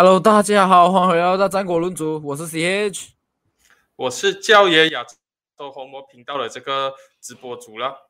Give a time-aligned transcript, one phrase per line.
[0.00, 3.08] Hello，大家好，欢迎回到战国论足，我是 CH，
[3.96, 5.02] 我是教爷亚
[5.58, 8.08] 洲红魔频道的这个直播主了。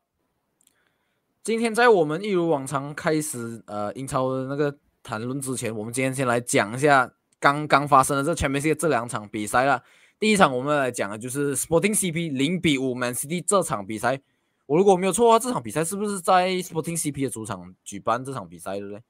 [1.43, 7.11] 今天在我们一如往常开始呃英超的那个谈论之前，我们今天先来讲一下
[7.41, 9.83] 刚刚发生的这全明星这两场比赛了。
[10.19, 14.21] 第一场我们来讲的就是 Sporting CP 零比五 Man City 这场比赛。
[14.67, 19.03] 我如果没有错的话，这场比赛是不是在 Sporting CP 的主场举办这场比赛的嘞？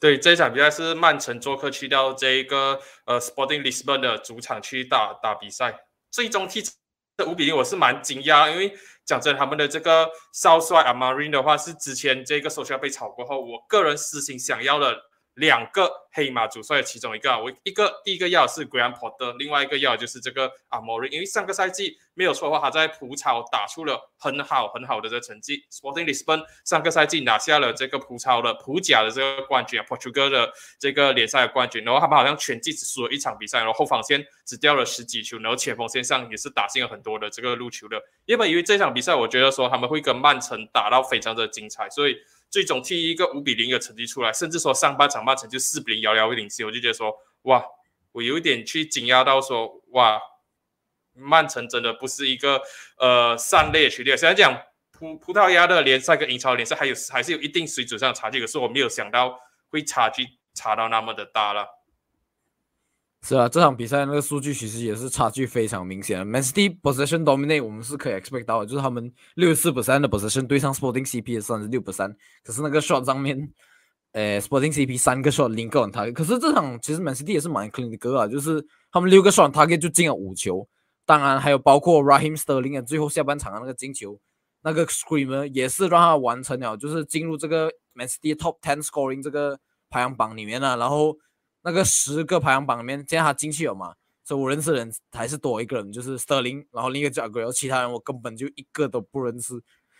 [0.00, 5.78] 对，这一场比赛是曼城做客去到这一个呃 Sporting Lisbon 的主场去打打比赛，
[6.10, 6.62] 最终踢
[7.16, 8.72] 这五比零，我是蛮惊讶，因为
[9.04, 15.07] 讲真，他们的这个少帅 Amarin 的话是之前这个首相被炒过后，我个人私心想要的。
[15.38, 25.64] 两个黑马主帅的其中一个，我一个第一个要的是 Graham Potter，另外一个要就是这个 Amorim，因为上个赛季没有错的话，他在葡超打出了很好很好的这个成绩。
[25.70, 31.84] Sporting Lisbon 上个赛季拿下了这个葡超的葡甲的这个冠军啊，Portugal 的这个联赛的冠军。
[31.84, 38.02] 然后他们好像全季只输了一场比赛，然后后防线只掉了十几球，然后前锋线上也是打进了很多的这个入球的。
[38.26, 42.16] 因为因为这场比赛，我觉得说他们会跟曼城打到非常的精彩，所以。
[42.50, 47.64] 最终踢一个五比零的成绩出来，甚至说上半场曼城就四比零遥遥领先，我就觉得说哇，
[48.12, 50.20] 我有一点去惊讶到说哇，
[51.12, 52.60] 曼城真的不是一个
[52.98, 54.16] 呃善类球队。
[54.16, 54.60] 虽然讲
[54.90, 59.38] 葡葡萄牙的联赛跟英超联赛还有还是有一定水准上的差距，可是我没有想到
[59.68, 61.77] 会差距差到那么的大了。
[63.20, 66.24] 是啊，这场比赛那个数据其实也是差距非常明显。
[66.24, 72.14] Man City possession dominate，我们是可以 expect 到的，就是他们六十四的 possession 对上 Sporting CP 的三十六 percent，
[72.44, 73.52] 可是那个 shot 上面，
[74.12, 80.66] 呃，Sporting CP 三个 shot 零个 on target，可是这场其实 Man City 也是蛮 clean 的歌啊，就是他们六个 shot target 就进了五球，
[81.04, 84.18] 当然还有包括 Raheem Sterling 最后下半场的那个进球，
[84.62, 89.58] 那个 screamer 也是让他完成了，就是进入这个 Man City top ten scoring 这个
[89.90, 91.16] 排行榜里面了，然后。
[91.62, 93.94] 那个十个排行榜里面，现在他进去了嘛？
[94.24, 99.54] 所以我认识的人还是多一个人，就是 Sterling，然后另一个叫 a g u e r 其他人我根本就一个都不认识。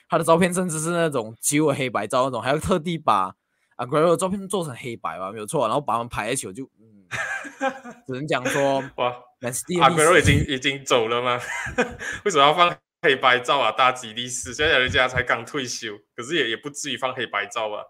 [0.07, 3.35] 他的照片甚至是那种只有黑白照那种，还要特地把
[3.77, 5.67] a g u e r 的照片做成黑白吧，没有错。
[5.67, 7.09] 然后把他们排一起，就嗯，
[8.07, 11.41] 只能讲说哇，a g u e r 已经已经走了吗？
[12.27, 13.73] 为什么要放黑白照啊？
[13.73, 17.83] 大吉利是，现在人家才刚退休，可是也也不至于放黑白照吧？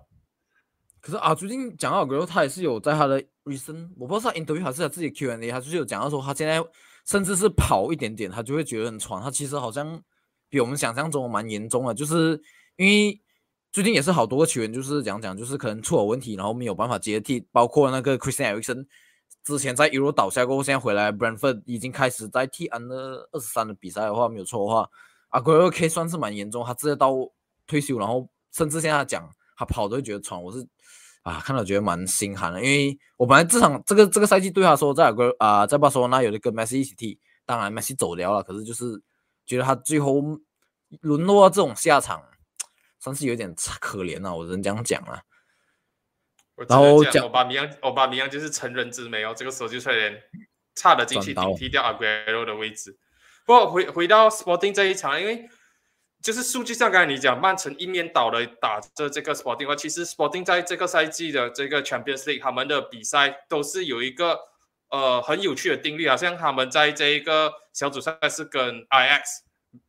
[1.00, 3.24] 可是啊，最近讲到 a g u e r 他也是有在他的。
[3.48, 6.62] Reason 我不知道他 interview 还是他自己 Q&A，他就是有讲到说他现在
[7.06, 9.22] 甚至是跑一点点，他就会觉得很喘。
[9.22, 10.00] 他其实好像
[10.48, 12.40] 比我们想象中蛮严重的，就是
[12.76, 13.20] 因为
[13.72, 18.86] 最近也是好多个球员就是讲讲，就是可能出了问题，然后没有办法接替，包括那个 Christian Eriksen
[19.42, 24.88] 之前在 Euro 倒下过后，现在回来 Brentford 已经开始在踢安的二十三的比赛的话，没有错的话，
[25.28, 27.14] 阿圭尔 K 算是蛮严重，他直接到
[27.66, 30.66] 退休，然后甚至现在讲他跑都会觉得喘，我是。
[31.28, 39.02] 啊，看到觉得蛮心寒的，因为我本来这场这个这个赛季对他说，在个啊在巴塞罗那有的跟梅西一起踢，当然梅西走掉了，可是就是
[39.44, 40.22] 觉得他最后
[41.02, 42.22] 沦落到这种下场，
[42.98, 45.20] 算是有点可怜啊，我只能这样讲啊。
[46.66, 50.18] 然后讲我把米扬，欧巴米扬就是成人之美哦，这个时候就差点
[50.74, 52.96] 差的进去顶替掉阿圭罗的位置。
[53.44, 55.48] 不过回回到 Sporting 这一场，因为。
[56.22, 64.38] 就是数据上，刚才你讲曼城一面倒的打着这个 Sporting 话，其实 Sporting 在这个赛季的这个 Champions League 他们的比赛都是有一个
[64.90, 69.22] 呃很有趣的定律，好像他们在这一个小组赛是跟 IX、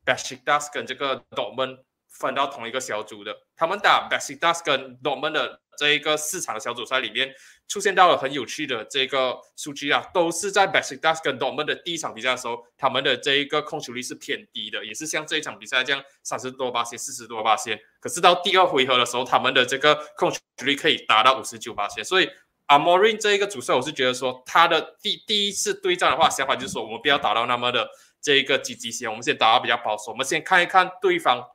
[0.05, 5.61] Besiktas 跟这个 Dortmund 分到同一个小组的，他们打 Besiktas 跟 Dortmund 的。
[5.79, 7.33] 这一个四场的小组赛里面，
[7.69, 17.79] 出现到了很有趣的这个数据啊，都是在 b a s i c d a s 跟 Dortmund 的第一场比赛的时候，他们的这一个控球率是偏低的，也是像这一场比赛这样三十多八线、四十多八线。
[17.99, 22.03] 可是到第二回合的时候，他们的这个控球率可以达到五十九八线。
[22.03, 22.27] 所以
[22.69, 27.87] Amorin 这一个主帅，我是觉得说他的第第一次对战的话，想法就是说我们不要打到那么的
[28.19, 31.45] 这一个积极性，我们先打到比较保守，我们先看一看对方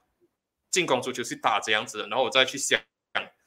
[0.71, 2.81] 进攻足球是打这样子的，然后我再去想。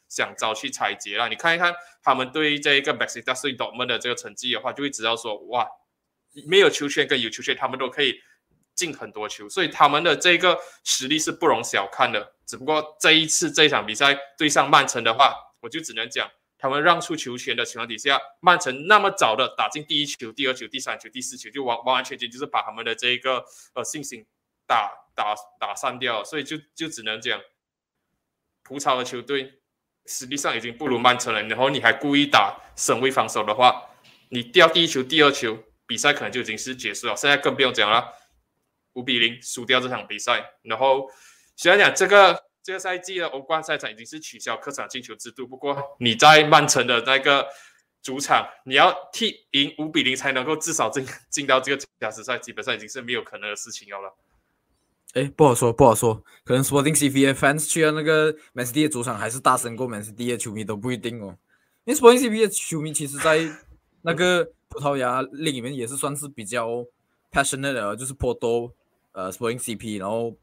[0.09, 5.67] 想招去拆解了，你看一看他们对这一个 Baxter Dortmund 的这个成绩的话，就会知道说，哇，
[6.47, 8.19] 没有球权跟有球权，他们都可以
[8.73, 12.35] 进很多球，所以他们的这个实力是不容小看的。
[12.45, 23.43] 只不过这一次这一场比赛对上曼城的话，我就只能讲，他们让出球权的情况底下，曼城那么早的打进第一球、第二球、第三球、第四球，就完完完全全就是把他们的这一个
[23.73, 24.25] 呃信心
[24.65, 27.41] 打打打散掉，所以就就只能讲，
[28.63, 29.56] 葡超的球队。
[30.07, 33.83] 实际上已经不如曼城了，然后你还故意打省位防守的话，
[34.29, 37.15] 你掉第一球、第二球，比赛可能就已经是结束了。
[37.15, 38.13] 现在更不用讲了，
[38.93, 40.43] 五比零输掉这场比赛。
[40.63, 41.09] 然后
[41.55, 47.47] 虽然讲这个这个赛季的欧冠赛场已经是取消客场进球制度，不过你在曼城的那个
[48.01, 54.15] 主场，你要踢赢五比零才能够至少进进到这个加时赛，基本上已经是没有可能的事情了。
[55.17, 61.35] 哎，不好说，不好说，可能 Sporting CP fans 去了那个 Man City 的主场，还是大胜过 Man City 的球迷都不一定哦。
[61.85, 63.39] 因为 Sporting CP 的球迷其实，在
[64.03, 66.85] 那个葡萄牙里面也是算是比较
[67.31, 68.71] passionate 的，就是颇多
[69.13, 70.35] 呃 Sporting CP，然后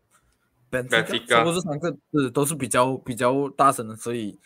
[0.73, 4.37] Benfica 这三个字都是比较比较大声的，所以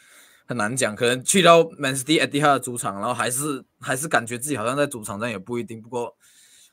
[0.46, 0.94] 很难讲。
[0.94, 5.80] 可能去到 Man City Etihad 的主场，然后还是还是感觉自己好像在主场，上也不一定。
[5.80, 6.14] 不过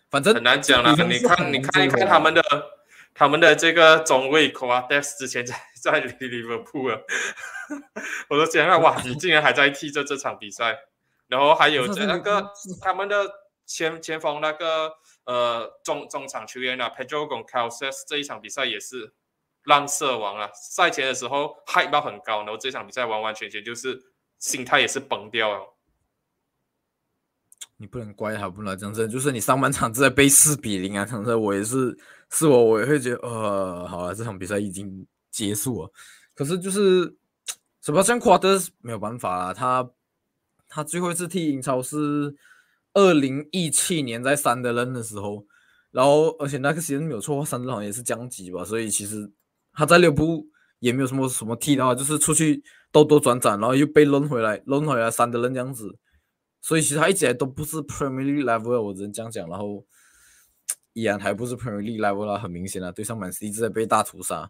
[0.09, 0.91] 反正很难讲了。
[1.05, 2.41] 你看，你看一看他们的。
[3.15, 7.01] 他们的这个中卫 k o a d e s 之前在在 Liverpool，
[8.29, 10.77] 我都想到哇， 你竟然还在踢着这场比赛。
[11.27, 12.51] 然后还有这那个
[12.81, 13.27] 他们的
[13.65, 14.93] 前前锋那个
[15.25, 19.13] 呃中中场球员啊，Pedro Gonçalves 这一场比赛也是
[19.63, 20.51] 浪射王啊。
[20.53, 23.99] 赛前的时候 hype 到很高，然后这场比赛完完全全就是
[24.37, 25.74] 心态也是崩掉了。
[27.77, 31.97] 你不能怪他，不能讲真，就是你上半场在背四比零啊，场赛我也是。
[32.31, 35.91] 是我，我也会觉得，呃，好了，这场比赛已经结束了。
[36.33, 37.15] 可是就是，
[37.81, 39.87] 什么像夸德没有办法啦，他
[40.67, 42.35] 他最后一次踢英超是
[42.93, 45.45] 二零一七年在三德人的时候，
[45.91, 49.31] 然后而且那个时间没有错，三德好像也是降级吧，所以其实
[49.71, 50.45] 他在六部
[50.79, 52.61] 也没有什么什么踢的话，就是出去
[52.91, 55.95] 兜兜转转，然后又被轮回来，轮回来三德人这样子，
[56.65, 59.85] 所以其实他一直来都不是 Premier League level，我只能这样讲，然后。
[60.97, 64.49] 依然还不是 Premier League level 啦，很明显啊，对上满 C 一直在被大屠杀。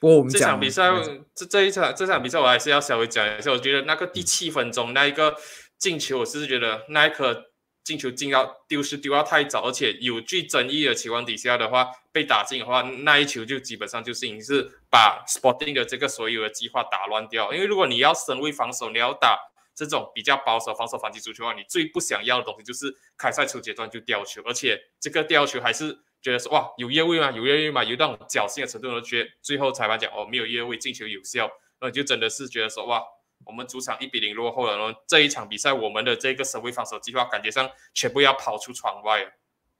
[0.00, 0.90] 不过我们这场比赛，
[1.36, 3.52] 这这一场这场比赛我还是要稍微讲一下。
[3.52, 5.36] 我觉得那个第七分钟那一个
[5.78, 7.44] 进球，我是觉得那一颗
[7.84, 17.54] 进球进到丢失丢到太早，而且有具争议的情况底下的话，被打进的话，那一球就基本上就是已经是把 Sporting 的这个所有的计划打乱掉。
[17.54, 19.38] 因为如果你要身位防守，你要打。
[19.74, 27.30] 这种比较保守防守反击足球的话，你最不想要的东西就是开赛初阶段就掉球，而且这个掉球还是觉得说哇有越位吗？
[27.30, 27.82] 有越位吗？
[27.82, 33.02] 有那种侥幸的程度都觉得最后裁判讲哦没有越位，进球有效，那就真的是觉得说哇
[33.44, 39.32] 我们主场一比零落后了，然后这一场比赛我们的这个守卫防守计划感觉上全部要跑出窗外了，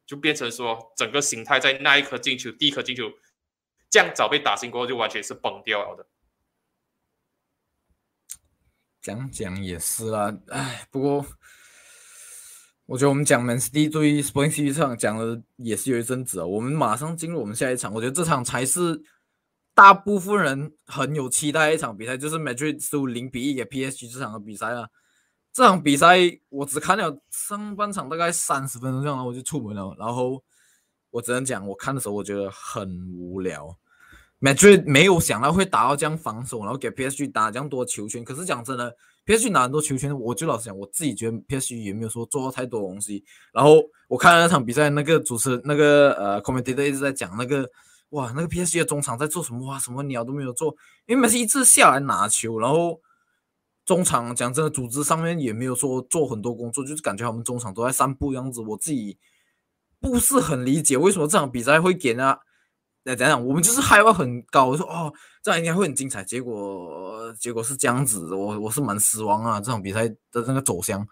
[0.04, 3.12] 就变成说整个形态在那一颗进球第一颗进球
[3.88, 6.06] 这样早被打进过后就完全是崩掉了的。
[9.02, 11.26] 讲讲也是啦，哎，不过
[12.86, 16.46] 我觉得我们讲 Man City 对 Sporting CP 场讲了也是有一阵子啊。
[16.46, 19.02] 我们马上进入我们下一场，我觉得这场才是
[19.74, 24.88] 大部分人很有期待一场比赛，就是 Madrid 输零比一给 PSG 这场的比赛啊。
[25.52, 26.16] 这场比赛
[26.48, 29.94] 我只看了上半场大概三十分钟这样，我就出门了。
[29.98, 30.42] 然后
[31.10, 33.76] 我只能讲，我看的时候我觉得很无聊。
[34.42, 38.24] Madrid 没有想到会打到这样防守，然后给 PSG 打这样多球权。
[38.24, 38.92] 可是讲真的
[39.24, 43.24] ，PSG 拿很多球权，我就老实讲，我自己觉得 PSG 也没有说做太多东西。
[43.52, 47.64] 然后我看了那场比赛，那个主持人那个呃 commentator 一直在讲那个
[48.08, 50.74] 哇，那个 PSG 的中场在做什么哇，什么鸟都没有做，
[51.06, 53.00] 因为每次一次下来拿球，然后
[53.84, 58.60] 中场讲真的组织上面也没有说做很多工作，就是感觉他们中场都在散步样子。
[58.60, 59.16] 我自己
[60.00, 62.36] 不是很理解为什么这场比赛会给呢？
[63.04, 63.44] 那怎样？
[63.44, 65.12] 我们就是害怕很高，我说哦，
[65.42, 66.22] 这样应该会很精彩。
[66.22, 69.60] 结果结果是这样子，我我是蛮失望啊。
[69.60, 71.06] 这场比赛的那个走向，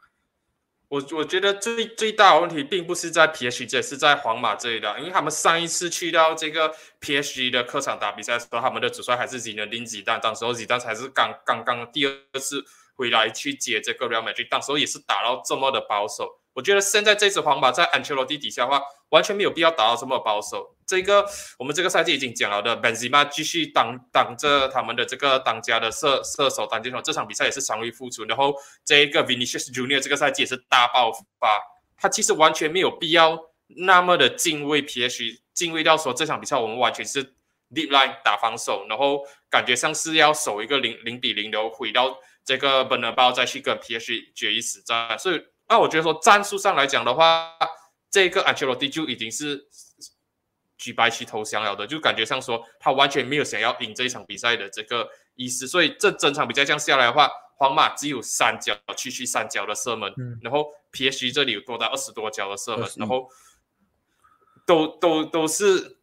[0.89, 16.40] 我我觉得最最大的问题并不是在 PSG，是在皇马这里的，因为他们上一次去到这个 PSG 的客场打比赛的时候，他们的主帅还是吉的林吉丹，当时候吉丹才是刚刚刚第二次回来去接这个 Real Madrid，当时候也是打到这么的保守。
[16.53, 20.75] 我觉得现在这支皇马在安切洛蒂底下的话，完全没有必要打到这么保守。
[20.85, 21.25] 这个
[21.57, 28.25] 我们这个赛季已经讲了的，Benzema 继续挡挡着他们的这个当家的射射手单箭手，这场比赛也是伤愈复出。
[28.25, 28.53] 然后
[28.85, 31.61] 这一个 Vinicius Junior 这个赛季也是大爆发，
[31.97, 33.39] 他其实完全没有必要
[33.69, 37.25] 那么的敬畏 PSG，敬畏到说这场比赛我们完全是
[37.73, 45.41] deep line 打防守，然后感觉像是要守一个零零比零，然后回到这个 Bernabeu 再去跟 PSG 决一死战，所以。
[45.71, 47.57] 那我觉得说战术上来讲的话，
[48.11, 49.69] 这个安切洛蒂就已经是
[50.77, 55.69] 举白旗投降了的，就感觉上说他完全没有想要赢这一场比赛的这个意思。
[55.69, 60.13] 所以这整场比赛这样下来的话，皇马只有三脚区区三脚的射门，
[60.43, 63.31] 然后 PSG 这里有多达二十多脚的射门，然后
[64.67, 66.01] 都都都是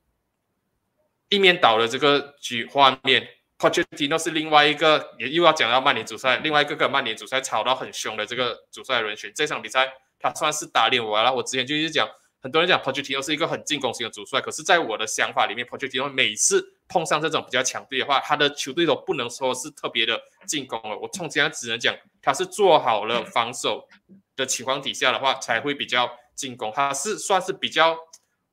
[1.27, 3.27] 一面倒的这个局画面。
[3.57, 9.31] Pochettino 是另外一个，也又要讲到曼联主帅，另外一个跟曼联主帅吵到很凶的这个主帅人选。
[9.33, 11.33] 这场比赛他算是打脸我了。
[11.33, 12.07] 我之前就一直讲，
[12.39, 20.95] 很多人讲 Pochettino 是一个很进攻型的主帅，可是在我的想法里面，Pochettino 每次碰上这种比较强队的话，他的球队都不能说是特别的进攻了。
[20.95, 23.87] 我从现在只能讲，他是做好了防守
[24.35, 26.71] 的情况底下的话，才会比较进攻。
[26.75, 27.97] 他是算是比较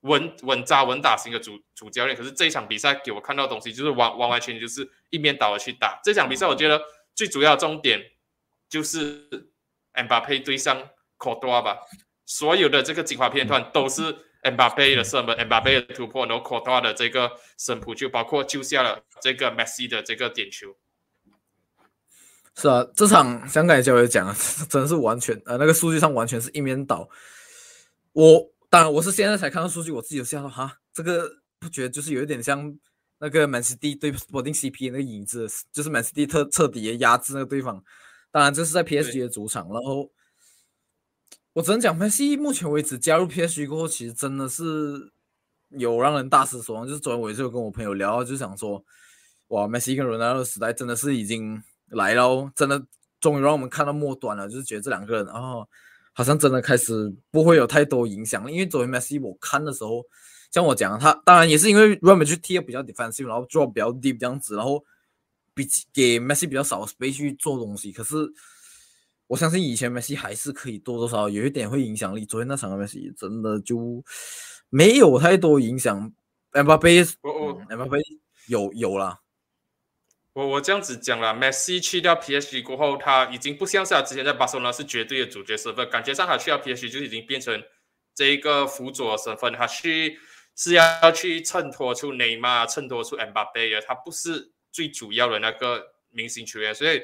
[0.04, 2.16] 稳稳扎稳打型的主主教练。
[2.16, 6.00] 可是这一场比赛给我看到东西，就是完完完全全就是一面倒的去打。
[6.02, 6.80] 这场比赛我觉得
[7.14, 8.00] 最主要的重点
[8.68, 9.28] 就是
[9.92, 10.78] M 巴佩对上
[11.18, 11.78] c o r d o 吧，
[12.24, 14.16] 所有的这个精华片段都是。
[14.44, 20.76] m 巴佩的射门 m 巴佩的突破，然后 Courtois 的这个神扑就包括救下了这个 Messi 的这个点球。
[22.54, 24.30] 是啊，这场香港交流讲，
[24.68, 27.08] 真的是完全呃，那个数据上完全是一面倒。
[28.12, 32.76] 我当然我是现在才看到数据，我自己有吓到哈，这个不觉得就是有一点像
[33.20, 37.80] 那个 Man City 对 Sporting CP 那个影子，就是 Man City 彻彻底的压制那个对方。
[38.32, 40.10] 当然这是在 PSG 的主场，然后。
[41.52, 45.12] 我只能讲，梅西目前为止加入 PSG 过后，其实真的是
[45.68, 46.84] 有让人大失所望。
[46.84, 48.84] 就是昨天我也是跟我朋友聊，就想说，
[49.50, 52.84] 哇，梅西跟罗纳尔的时代真的是已经来了，真的
[53.20, 54.48] 终于让我们看到末端了。
[54.48, 55.68] 就是觉得这两个人，然哦，
[56.14, 58.50] 好像真的开始不会有太多影响了。
[58.50, 60.02] 因为昨天梅西我看的时候，
[60.50, 64.82] 像我讲，他当然也是因为 r a m 去踢的比较 defensive，然后 drop 比较 deep 这样子，然后
[65.52, 68.32] 比给梅西比较少 space 去做东西，可是。
[69.26, 72.26] 我相信以前梅西还是可以多多少少有一点会影响力。
[72.26, 74.04] 昨天那场梅西真的就
[74.68, 76.12] 没有太多影响。
[76.50, 77.98] M 巴佩，我我 M 巴佩
[78.48, 79.18] 有有了。
[80.34, 87.62] 我我这样子讲了，梅西去掉 PSG 过后，他已经不像是他之前在巴塞罗那是绝对的主角身份，感觉上他去掉 PSG 就已经变成
[88.14, 89.52] 这一个辅佐身份。
[89.54, 90.18] 他去
[90.56, 97.00] 是要去衬托出内马尔，衬托出 M 巴佩的，他不是最主要的那个明星球员，所以。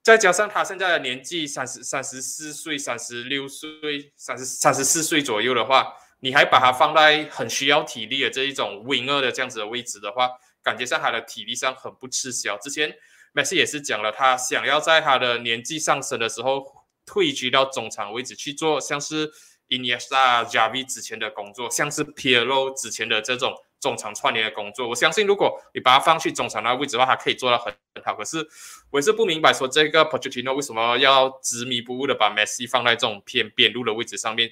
[0.00, 10.30] 再加上他现在的年纪三十三十四岁、三十六岁、三十三十四岁左右的话，你还把他放在很需要体力的这一种 winger 的这样子的位置的话，
[10.62, 12.58] 感觉上他的体力上很不吃香。
[12.60, 12.96] 之前
[13.34, 19.30] Messi 也是讲了，他想要在他的年纪上升的时候退居到中场位置去做，像是
[19.68, 23.54] Iniesta、Javi 之前的工作，像是 Pirlo 之前的这种。
[23.80, 28.12] 中场串联的工作，我相信如果你把他放去中场那位置的话，他可以做到很很好。
[28.12, 28.44] 可是
[28.90, 34.50] 我也是不明白，说这个 Pochettino 为什么要执迷不悟的把 Messi 放在这种偏边路的位置上面？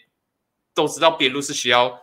[0.72, 2.00] 都知道边路是需要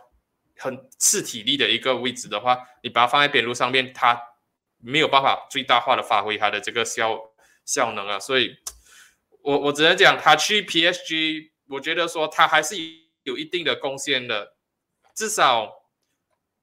[0.56, 4.20] 很吃体力的一个位置的话，你把它放在边路上面，它
[4.78, 7.18] 没有办法最大化的发挥它的这个效
[7.64, 8.18] 效能啊。
[8.18, 8.56] 所以，
[9.42, 12.76] 我我只能讲，他去 PSG，我觉得说他还是
[13.22, 14.54] 有一定的贡献的，
[15.14, 15.84] 至少。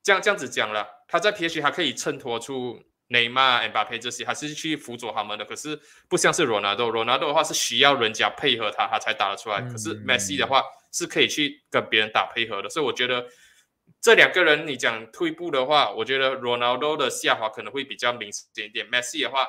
[0.03, 5.45] 这样这样子讲了，他在 PSG 还可以衬托出内马尔、恩巴佩这些，还是去辅佐他们的。
[5.45, 5.79] 可是
[6.09, 9.61] 不像是罗纳多，罗纳多的话是需要人家配合他，他才打得出来。
[9.61, 12.67] 可是梅西的话是可以去跟别人打配合的。
[12.67, 13.23] 所以我觉得
[14.01, 18.87] 这两个人，你讲退步的话，我觉得罗纳多的下滑可能会比较明显一点。
[18.89, 19.45] Messi 的话，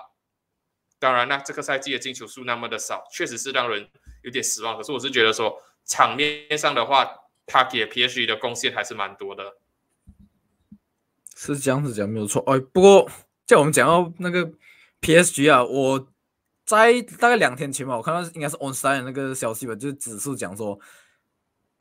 [0.99, 3.89] 当然了，这个赛季的进球数那么的少，确实是让人
[4.23, 4.77] 有点失望。
[4.77, 7.11] 可是我是觉得说，场面上的话，
[7.47, 9.57] 他给 PSG 的贡献还是蛮多的。
[11.35, 13.11] 是这样子讲没有错哎，不过
[13.47, 14.53] 在我们讲到那个
[15.01, 16.13] PSG 啊，我
[16.67, 20.79] 在大概两天前吧，我看到应该是 onside 那个消息吧，就是指数讲说，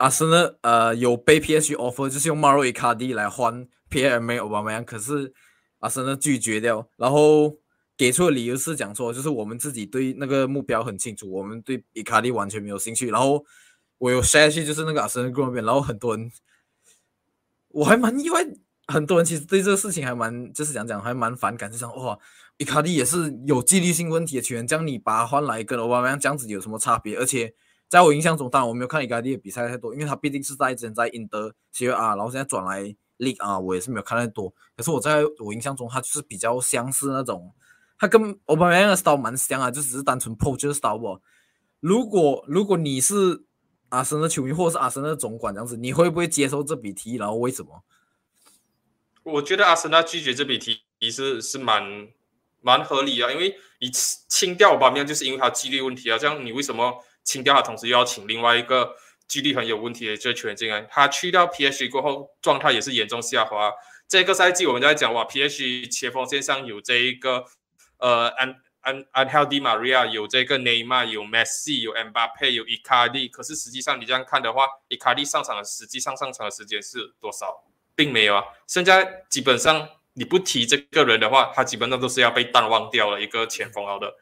[0.02, 5.32] 阿森纳呃有被 P S offer，就是用 Maro Icardi 来换 PMA 奥巴马扬，可是
[5.78, 7.56] 阿森纳拒绝掉，然后
[7.96, 13.44] 给出的理由是讲说，就是我们自己对那个目标很清楚，我们对 Icardi 完全没有兴趣，然后
[13.98, 16.32] 我有下去就是那个阿森纳那边，然后很多人，
[17.68, 18.44] 我还蛮意外。
[18.88, 22.18] 很多人其实对这个事情还蛮，就是讲讲还蛮反感，就想哇，
[22.58, 27.16] 伊卡迪也是有纪律性问题的球员，这样你把他换来跟欧巴梅这样子有什么差别？
[27.16, 27.54] 而且
[27.92, 32.82] 在我印象中，当然我没有看伊卡迪的比赛太多，因为他毕竟是在之前在英德 C 二，然后现在转来
[33.18, 34.48] League 啊，我也是没有看太多。
[34.74, 37.52] 可是我在我印象中，他就是比较相似那种，
[37.98, 41.20] 他跟欧巴梅的 style 蛮像啊，就只是单纯 p o 就是 style？
[41.80, 43.44] 如果如果你是
[43.90, 47.16] 阿森的球迷或者是阿森的总管这样子，你会不会接受这笔提议？
[47.16, 47.84] 然后为什么？
[49.22, 52.08] 我觉得阿森纳拒绝这笔提议是是蛮
[52.62, 58.94] 蛮合理啊，因为你清掉巴面就是因为他纪律问题啊，这样你为什么清掉他，同时又要请另外一个
[59.28, 60.82] 纪律很有问题的这球员进来？
[60.82, 63.72] 他去掉 PH 过后，状态也是严重下滑。
[64.08, 67.44] 这个赛季我们在讲哇，PH 前锋线上有这一个
[67.98, 77.64] 呃安安安 h e l d y Maria，有这个内马尔，有 Messi，有 Mbappe，有 Icardi，可是实际上你这样看的话，Icardi 上场的实际上上场的时间是多少？
[77.94, 84.12] 并没有啊，现在基本上你不提这个人的话，他基本上都是要被淡忘掉了一个前锋好的。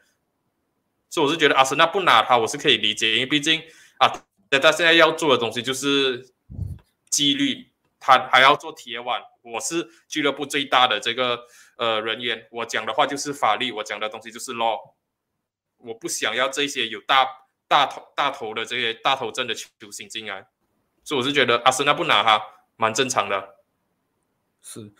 [1.11, 3.61] 所以我是觉得阿森纳不拿他，我是可以理解，因为毕竟
[3.97, 4.07] 啊，
[4.49, 6.33] 他现在要做的东西就是
[7.09, 9.21] 纪律，他还要做铁腕。
[9.41, 11.41] 我是俱乐部最大的这个
[11.75, 14.79] 呃人员，我讲的话就是法律，我讲的东西就是 law。
[15.79, 17.27] 我不想要这些有大
[17.67, 20.47] 大头大头的这些大头阵的球星进来，
[21.03, 22.41] 所以我是觉得阿森纳不拿他
[22.77, 23.55] 蛮正常的。
[24.61, 24.93] 是，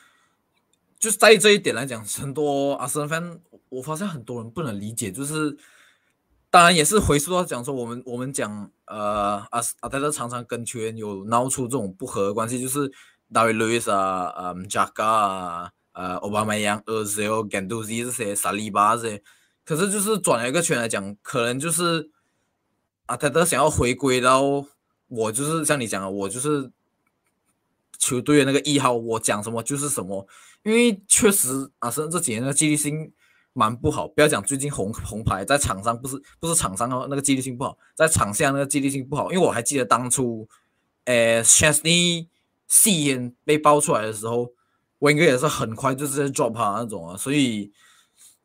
[0.99, 3.39] 就是在这一点来讲，很多阿森纳 fan，
[3.69, 5.55] 我发现很多人不能理解，就是
[6.51, 12.91] 当然也是回溯到讲说，我们我们讲呃阿阿泰勒常常跟球员有闹出这种不和的关系，就是
[13.33, 15.71] 大卫路易斯啊、嗯加卡啊。
[15.93, 19.21] 呃，奥巴马一样，呃，只有甘杜西这些萨利巴这些，
[19.65, 22.09] 可是就是转了一个圈来讲，可能就是
[23.07, 24.41] 阿泰德想要回归到
[25.09, 26.71] 我就是像你讲的，我就是
[27.99, 30.25] 球队的那个一号，我讲什么就是什么，
[30.63, 33.11] 因为确实阿森这几年的纪律性
[33.53, 40.47] 蛮不好，不要讲最近红红牌在场上不是不是场上哦，那个纪律性不好，在场下那个纪律性不好，因为我还记得当初，
[41.05, 42.29] 呃 c h e s n e y
[42.67, 44.51] 戏烟被爆出来的时候。
[45.01, 47.71] 温格也是很快就是在 drop 他那种啊，所以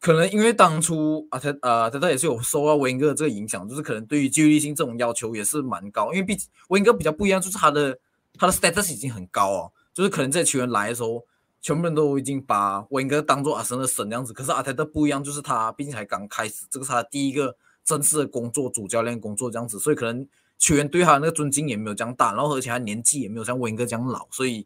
[0.01, 6.15] 可能因为当初啊，他呃，他他也是有受到温格这个影响，就是可能对于纪律性这种要求也是蛮高。
[6.15, 6.35] 因为毕
[6.69, 7.99] 温格比较不一样，就是他的
[8.39, 11.23] 他的 status 已经很高哦，就是可能这些球员来的时候，
[11.67, 14.33] 全部人都已经把温格当做阿森的神这样子。
[14.33, 20.25] 可是阿泰特不一样，就是他毕竟才刚开始，这个是他第一个正式的工作，主教练工作这样子，所以可能
[20.59, 24.65] 球员对他的那个尊敬也没有这样大，然后而且他年纪也没有像温格这样老，所以。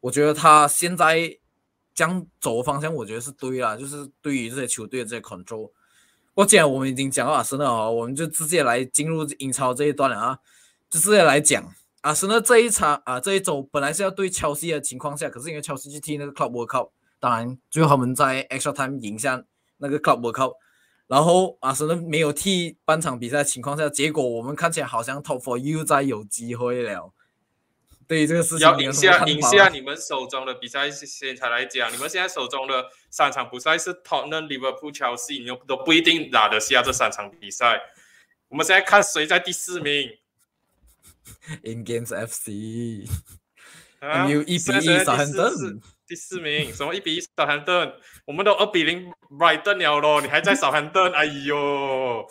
[0.00, 1.38] 我觉得他现在
[1.94, 5.70] 将走的方向，我觉得是对啦，就是对于这些球队的这些 control。
[6.34, 10.38] 我既然我们已经讲到阿森纳啊，我们就直接来进入英超这一段了啊，
[10.90, 19.42] 就直接来讲阿森纳这一场啊，这一周本来是要对切尔西的情况下，可是因为切尔西去踢那个 Club World Cup，当然最后他们在 extra time 赢下
[19.78, 20.56] 那个 Club World Cup，
[21.06, 27.14] 然后阿森纳没有踢半场比赛的情况下，结果我们看起来好像 Top Four 又再有机会了。
[28.06, 37.80] 对于这个事情，要赢下赢下你们手中的比赛先才来讲，你们现在手中的三场比赛是 Tottenham、Liverpool、Chelsea，你都不一定拿得下这三场比赛。
[38.48, 40.10] 我们现在看谁在第四名
[41.64, 43.08] In Games FC，
[44.00, 45.80] 啊，U 一比一少亨顿。
[46.06, 47.90] 第四名，什么一比一少寒顿？
[48.26, 51.10] 我们都二比零 Brighton 了咯，你还在少寒顿？
[51.12, 52.26] 哎呦！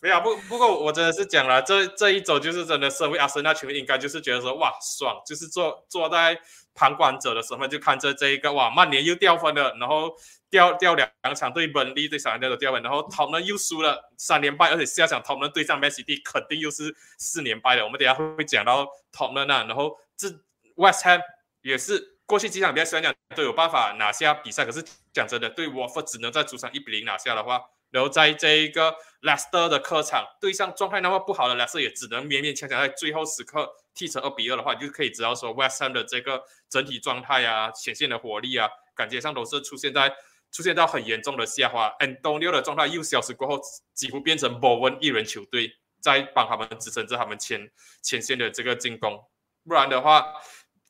[0.00, 6.40] 没有不不过我真的是讲了，这这一周就是真的社会阿森纳球迷应该就是觉得说哇爽，就是坐坐在
[6.74, 10.12] 旁观者的身份就看着这一个哇曼联又掉分了，然后
[10.48, 17.84] 掉掉两两场对本利对小安队都掉分，然后他们又输了三连败，而且下场他们对上 Man City 肯定又是四连败的。
[17.84, 20.28] 我们等下会会讲到他们那，然后这
[20.76, 21.20] West Ham
[21.62, 27.60] 也是过去几场比赛虽然讲都有办法拿下比赛，可是讲真的对 Watford 只能在主场一比零拿下的话。
[27.90, 40.14] 然后在这一个 Leicester 的客场对上状态那么不好的 Leicester，也只能勉勉强强在最后时刻踢成二比二的话，就可以知道说 West Ham 的这个整体状态啊、显现的火力啊，感觉上都是出现在
[40.52, 41.90] 出现到很严重的下滑。
[41.98, 43.60] Antonio 的状态又消失过后，
[43.94, 47.70] 几乎变成 Bowen 一人球队在帮他们支撑着他们前
[48.02, 49.18] 前线的这个进攻，
[49.66, 50.26] 不然的话，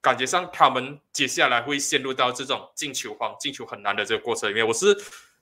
[0.01, 4.67] 感觉上他们接下来会陷入到这种进球荒、进球很难的这个过程里面。
[4.67, 4.97] 我是。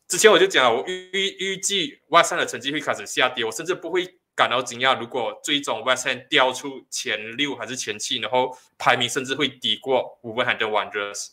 [0.08, 4.96] 之前我就讲了，我预预预计 West Ham 的成绩会开始下跌，我甚至不会感到惊讶。
[4.96, 11.30] 如果最终 West Ham 掉出前六还是前七，然后排名甚至会低过500 Wonders，。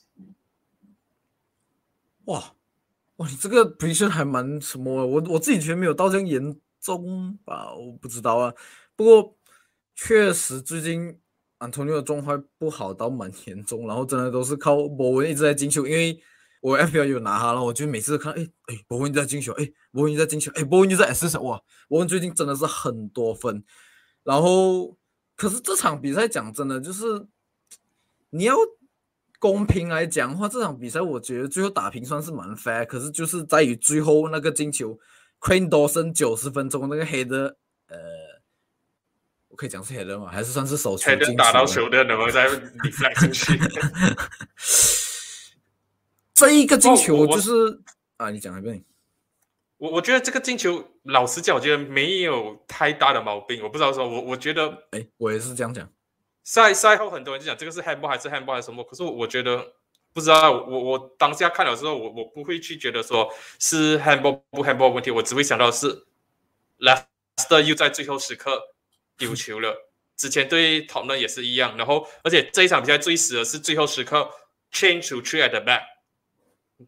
[2.25, 2.55] 哇
[3.17, 5.05] 哇，你这个培训还蛮什么？
[5.05, 8.51] 我我自己觉得没有到这样严重吧，我不知道啊。
[8.95, 9.37] 不过
[9.95, 11.19] 确实最近
[11.59, 16.19] 安托尼的状态不好到蛮严重，然后真的都是靠博文一直在进球，因为。
[16.63, 23.61] 我 FPL 有拿他了，我就每次看，哎哎，博文在进球，哎，博文在进球，哎，博文就在 SS，哇，博文最近真的是很多分，
[24.23, 24.97] 然后，
[25.35, 27.27] 可是这场比赛讲真的，就是
[28.29, 28.55] 你要
[29.39, 34.97] 公平来讲的话，这场比赛我觉得最后打平算是蛮 fair，可是就是在于最后那个进球
[35.41, 37.97] ，Queen Dawson 九十分钟那个黑的，呃，
[39.49, 40.29] 我可以讲是黑的吗？
[40.31, 41.33] 还是算是手球进球？
[41.33, 43.59] 打到球的，然后再 deflect 进去。
[46.33, 47.81] 这一个进球就是
[48.17, 48.83] 啊，你讲一遍。
[49.77, 53.61] 我我觉得这个进球，老实讲，我觉得没有太大的毛病。
[53.61, 55.87] 我不知道说，我我觉得，哎，我也是这样讲。
[56.43, 59.73] 赛赛后很多人就讲这个是 handball 还是 handball 还是什么，可是我觉得
[60.13, 60.51] 不知道。
[60.51, 66.05] 我我当下看了之后，我我不会去觉得说是 handball 不 handball 问题，我只会想到是
[66.79, 68.61] Leicester 又在最后时刻
[69.17, 69.89] 丢球了。
[70.15, 74.29] 之前对讨论也是一样，然后而且这一场比赛最死的是最后时刻
[74.71, 75.81] change to three at the back。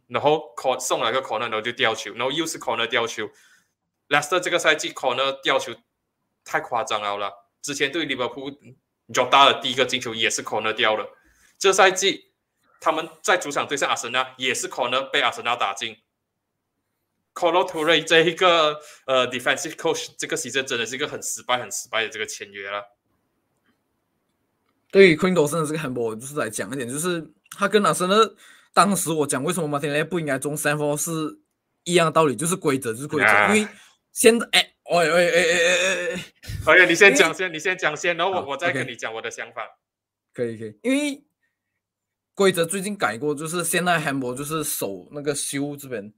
[0.07, 3.29] 然后 cor 送了个 corner，然后就掉球，然后又是 corner 掉球。
[4.09, 5.73] Lester 这个赛季 corner 掉球
[6.43, 7.31] 太夸张了啦！
[7.61, 8.51] 之前对利物浦
[9.09, 11.07] Jota 的第一个进球也是 corner 掉了。
[11.57, 12.31] 这赛季
[12.79, 15.97] 他们在主场对上阿森纳也是可能被阿森纳打进。
[17.33, 22.83] Colo Toure 这一个呃 defensive coach 这个其实真的是一个很失败、很失败的这个签约了。
[24.91, 28.15] 对于 Quinto 真的是个很波，就是来讲一点，就是他跟阿森纳
[28.75, 31.11] 当时我讲为什么马天雷不应该中三分是
[31.85, 33.67] 一样的道理，就是规则就是规则，因为
[34.11, 36.25] 现在哎，喂喂哎哎哎哎哎，
[36.65, 39.61] 可以，你先讲先，你先讲先，然后我我再跟你讲我的想法。
[40.33, 41.23] 可以可以，因为
[42.33, 46.13] 规则最近改过，就是现在 handball 就是手那个修这边。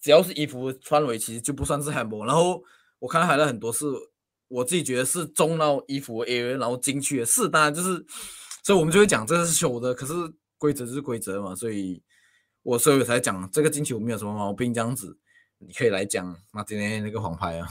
[0.00, 2.24] 只要是衣服穿围，其实就不算是 handball。
[2.24, 2.62] 然后
[3.00, 3.84] 我看到还有很多是，
[4.46, 7.26] 我自己觉得是中到衣服 area，然后进去的。
[7.26, 8.06] 是，当然就是，
[8.62, 9.92] 所以我们就会讲这是修的。
[9.92, 10.12] 可是
[10.58, 12.02] 规则是规则嘛，所以
[12.62, 14.74] 我所以我才讲这个进球没有什么毛病。
[14.74, 15.16] 这样子，
[15.58, 17.68] 你可以来讲马丁内那个黄牌啊。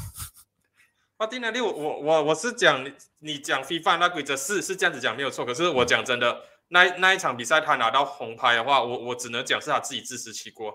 [1.18, 5.46] 马 丁内利，我我我我是讲你你讲 FIFA 那规则是是这样子讲没有错。
[5.46, 10.74] 可是我讲真的，那那一场比赛他拿到红牌的话，我我只能讲是他自己自食其果。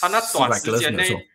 [0.00, 1.28] 他那短时间内，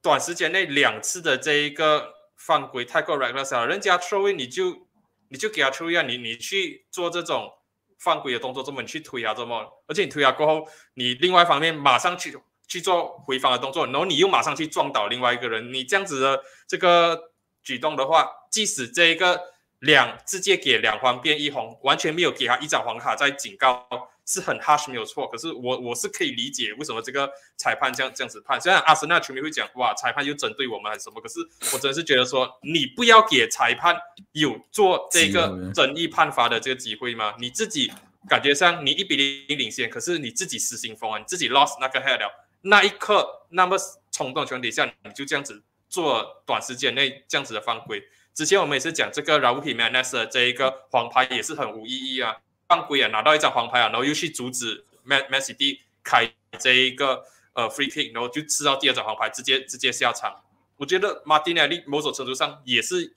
[0.00, 3.66] 短时间内两次的这一个犯规太过 reckless 了。
[3.66, 4.86] 人家 throw in 你就
[5.28, 7.50] 你就给他 throw in，你你去做这种
[7.98, 17.32] 犯规的动作，这么你去推啊，这么，而且你推啊过后，你另外一方面马上去去做回防的动作，然后你又马上去撞倒另外一个人，你这样子的这个
[17.62, 19.40] 举动的话，即使这一个
[19.80, 23.86] 两直接给两黄变一红，完全没有给他一张黄卡在警告。
[24.28, 28.60] 是很 harsh 没有错，可是我我是可以理解为什么这个裁判这样这样子判。
[28.60, 31.40] 虽然阿森纳球迷会讲哇，裁判又针对我们还是什么，可是
[31.72, 33.96] 我真的是觉得说， 你不要给裁判
[34.32, 37.34] 有做这个争议判罚的这个机会吗？
[37.38, 37.90] 你自己
[38.28, 43.78] 感觉上你一比零领先，可是你自己失心疯啊，你自己 lost 那个 head 了，那一刻那么
[44.12, 48.02] 冲动情况底下，你就这样子做短时间内这样子的犯规。
[48.34, 52.36] 之前我们也是讲这个 Raul e s 这一个黄牌也是很无意义啊。
[52.68, 60.42] 犯规啊，拿到一张黄牌啊，然后又去阻止 Man Man City 开这一个呃 free kick，然后就吃到第二张黄牌，直接直接下场。
[60.76, 63.14] 我觉得马丁内利某种程度上也是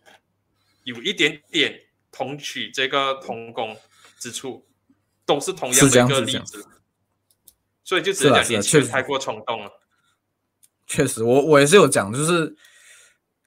[0.85, 3.77] 有一点点同取这个同工
[4.17, 4.65] 之处，
[5.25, 6.65] 都是同样的一个例子。
[7.83, 9.71] 所以就只能讲你确实太过冲动了。
[10.87, 12.55] 确实，我我也是有讲，就是。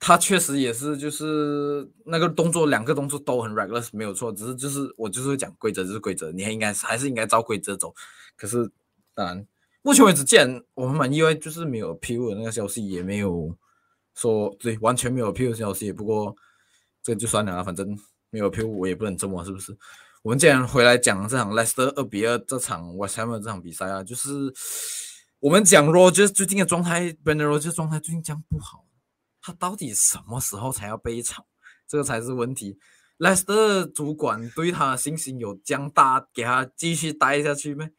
[0.00, 4.30] 他确实也是，就是那个动作，两个动作都很 reckless，没有错。
[4.32, 7.94] 只是就是我就是讲规则就是规则，你还应该还是应该照规则走。
[8.36, 8.70] 可是
[9.14, 9.46] 当然，
[9.82, 13.56] 目前为止，既然我们蛮意外，就是没有 P U 的那个消息，也没有
[14.14, 15.90] 说对完全没有 P U 消息。
[15.90, 16.36] 不过
[17.02, 17.98] 这就算了，反正
[18.30, 19.74] 没有 P U 我也不能这么，是不是？
[20.22, 24.52] 我们既然回来讲这场 Leicester 二比二这场 West Ham 这场比赛啊，就是
[25.38, 28.83] 我们讲 Roger 最近的状态 b e n Roger 状态最近这样不好。
[29.44, 31.44] 他到底什么时候才要被炒？
[31.86, 32.78] 这个才是问题。
[33.18, 37.90] 莱斯特主管对他的信心有将大，给他继续待下去吗？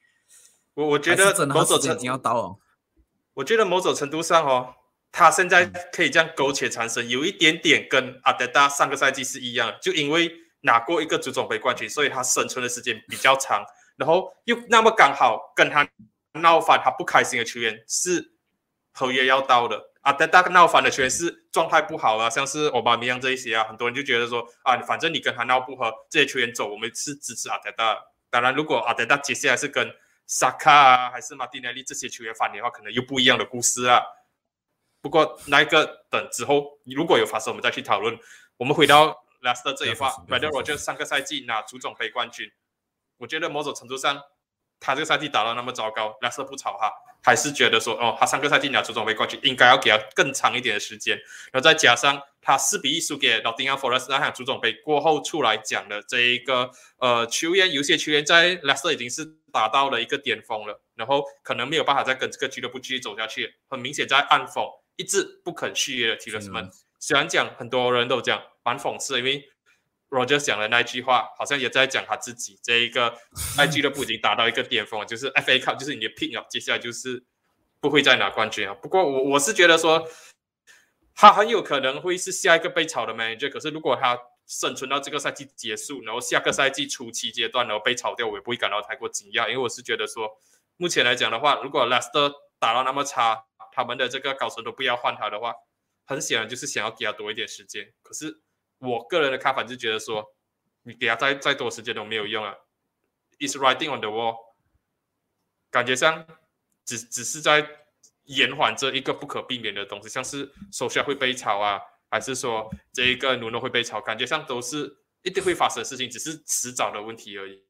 [0.74, 2.56] 我我觉得某种程度已经要到了。
[3.36, 4.74] 我觉得某种程度上哦，
[5.12, 10.32] 他现在可以这样苟且残生，有一点点跟阿德达上个赛季是一样，就因为
[10.62, 13.64] 拿过一个足总杯冠军，所以他生存的时间比较长。
[13.98, 15.88] 然后又那么刚好跟他
[16.34, 18.34] 闹翻，他不开心的球员是
[18.92, 19.92] 合约要到的。
[20.06, 27.98] 啊，但大闹翻的全是状态不好啊，像是奥巴梅扬这一些啊，很多人就觉得说啊，反正你跟他闹不和，这些球员走，我们是支持阿德达。
[28.30, 29.92] 当然，如果阿德达接下来是跟
[30.28, 34.00] 萨卡啊，还是马丁内利这些球员翻脸的话，可能又不一样的故事啊。
[35.02, 38.16] 不过那一个等之后如果有发生，我们再去讨论。
[38.58, 42.48] 我们回到拉斯特这一话，反正我觉得上个赛季拿足总杯冠军，
[43.18, 44.22] 我觉得某种程度上。
[44.80, 46.92] 他这个赛季打到那么糟糕，拉瑟不炒他，
[47.24, 51.18] 还是觉得说，哦，他上个赛季拿足总杯冠军，应该要给他更长一点的时间。
[51.52, 64.64] 然后再加上他四比一输给老丁 o 佛 t 斯那场足总杯过后出来讲的这一个，呃，球员有些球员在拉瑟已经是达到了一个巅峰了，然后可能没有办法再跟这个俱乐部继续走下去，很明显在暗讽，
[64.98, 66.70] 一直不肯续约的提勒斯们。
[67.00, 69.50] 虽然讲很多人都讲蛮讽刺，因为。
[70.10, 73.18] Roger 讲的那句话，好像也在讲他自己这一个
[73.58, 77.24] 爱俱乐部已经达到一个巅峰，就是 FA Cup 就是你的 pick 啊，接下来就是
[77.82, 78.74] 不会再拿冠军啊。
[78.76, 80.08] 不过我我是觉得说，
[81.16, 83.50] 他很有可能会是下一个被炒的 manager。
[83.50, 90.30] 可是如果他生存到这个赛季结束，然后下个赛季初期阶段然后被炒掉，我也不会感到太过惊讶，因为我是觉得说，
[90.78, 95.56] 目前来讲的话，如果 Leicester 打到那么差，他们的这个高层都不要换他的话，
[96.06, 97.92] 很显然就是想要给他多一点时间。
[98.02, 98.40] 可是。
[98.80, 100.24] 我个人的看法就觉得说，
[100.84, 102.54] 你给他再再多时间都没有用啊。
[103.40, 104.36] It's writing on the wall，
[105.70, 106.26] 感觉上
[106.86, 107.68] 只只是在
[108.24, 117.64] 延缓这一个不可避免的东西，像是手下会被炒啊，还是说这一个努诺会被炒，感觉上都是一定会发生的事情，只是迟早的问题而已。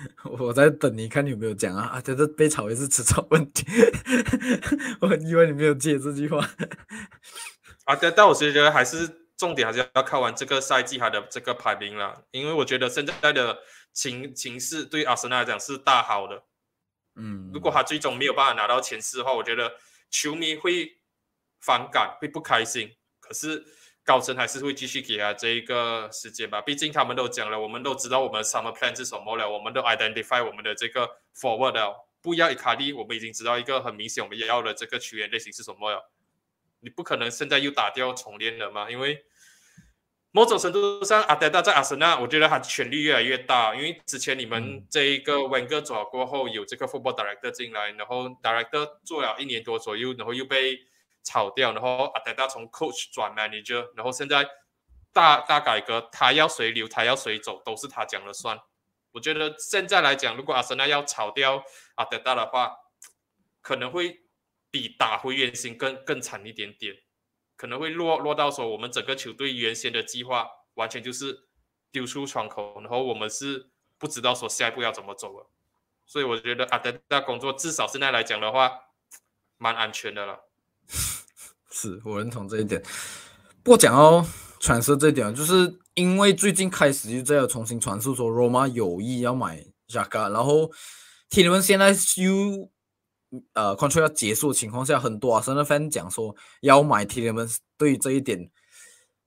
[0.38, 2.00] 我在等你看你有没有讲啊啊！
[2.00, 3.66] 这是被炒也是迟早问题。
[5.00, 6.38] 我很意外你没有接这句话。
[7.90, 13.58] 啊，但但我其实觉得还是重点还是要看完这个赛季他的这个排名了，因为我觉得现在的
[13.92, 16.44] 情情势对阿森纳来讲是大好的。
[17.16, 19.72] 嗯，如果他最终没有办法拿到前四的话，我觉得
[20.08, 20.98] 球迷会
[21.60, 22.94] 反感，会不开心。
[23.18, 23.64] 可是。
[24.02, 36.10] 高层还是会继续给他这一个时间吧，毕竟他们都讲了，我们都知道我们 summer plan 是什么了，我们都 identify 我们的这个 forward 了，不要伊卡利，我们已经知道一个很明显我们要的这个球员类型是什么了。
[36.80, 38.90] 你不可能现在又打掉重练了嘛？
[38.90, 39.24] 因为
[40.32, 50.78] 某种程度上，阿德达在阿森纳，我觉得他权力越来越大，因为之前你们这一个温哥走过后，有这个 football director 进来，然后 director 做了一年多左右，然后又被。
[51.22, 54.42] 炒掉，然后阿德达从 coach 转 manager，然后现在
[55.12, 58.58] 大大改革，他要谁留，他要谁走，都是他讲了算。
[59.12, 61.62] 我觉得现在来讲，如果阿森纳要炒掉
[61.96, 62.74] 阿德达的话，
[63.60, 64.19] 可能会
[64.70, 66.94] 比打回原形更更惨一点点，
[67.56, 71.48] 可能会落落到说我们整个球队原先的计划完全就是
[71.90, 75.50] 丢出窗口，然后我们是不知道说下一步要怎么走了。
[76.06, 78.70] 所以我觉得阿德达工作至少现在来讲的话，
[79.58, 80.40] 蛮安全的了。
[81.70, 82.82] 是我认同这一点，
[83.62, 84.26] 不过讲到
[84.58, 90.70] 传说这一点，就是因为最近开始就在重新传述说罗马有意要买扎卡，然后
[91.28, 91.90] 铁人们现在
[92.22, 92.68] 又
[93.54, 98.50] 呃 contract 要结束的情况下，很多啊，甚至 fan 讲说要买铁人们，对于这一点，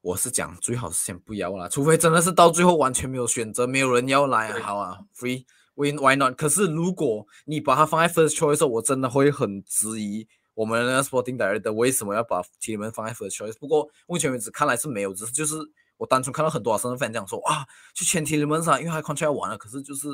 [0.01, 6.35] 我是讲最好是先不要啦，除非真的是到最后完全没有选择，没有人要来，好啊，free win why not？
[6.35, 10.27] 可是如果你把它放在 first choice，我真的会很质疑。
[10.55, 13.57] 我们的 Sporting Director 为什么要把铁门放在 First Choice？
[13.57, 15.55] 不过目前为止看来是没有，只是就是
[15.97, 19.57] 我单纯看到很多阿森纳 fan 这样说啊，去签铁门上，因为他 contract 要完了。
[19.57, 20.09] 可是就是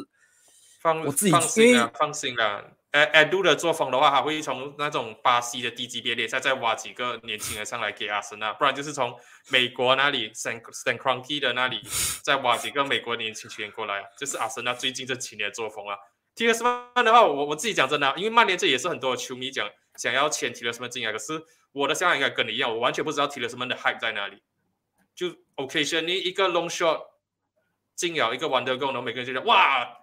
[0.81, 2.63] 放我自己放心啊，放心啦。
[2.91, 9.15] 哎哎，Do 的作风的话，他会从那种巴西的低级别联赛再挖几个年轻人上来给阿森纳，不然就是从
[9.49, 11.81] 美国那里 San San Cronky 的那里
[12.23, 15.95] 再挖几个美国年轻球员过来，这是阿森纳最近这几年的作风啊。
[16.33, 16.63] t i l
[16.95, 19.69] 曼的话，我我自己讲真的，因为曼联这也是很多球迷讲。
[19.97, 24.41] 想要签提了什么进来，可是我的想法应该跟你一样，我完全不知道提了什么的 hype 在哪里。
[25.13, 27.01] 就 occasionally 一个 long shot
[27.95, 29.98] 进了一个 wonder goal，然后每个人就讲哇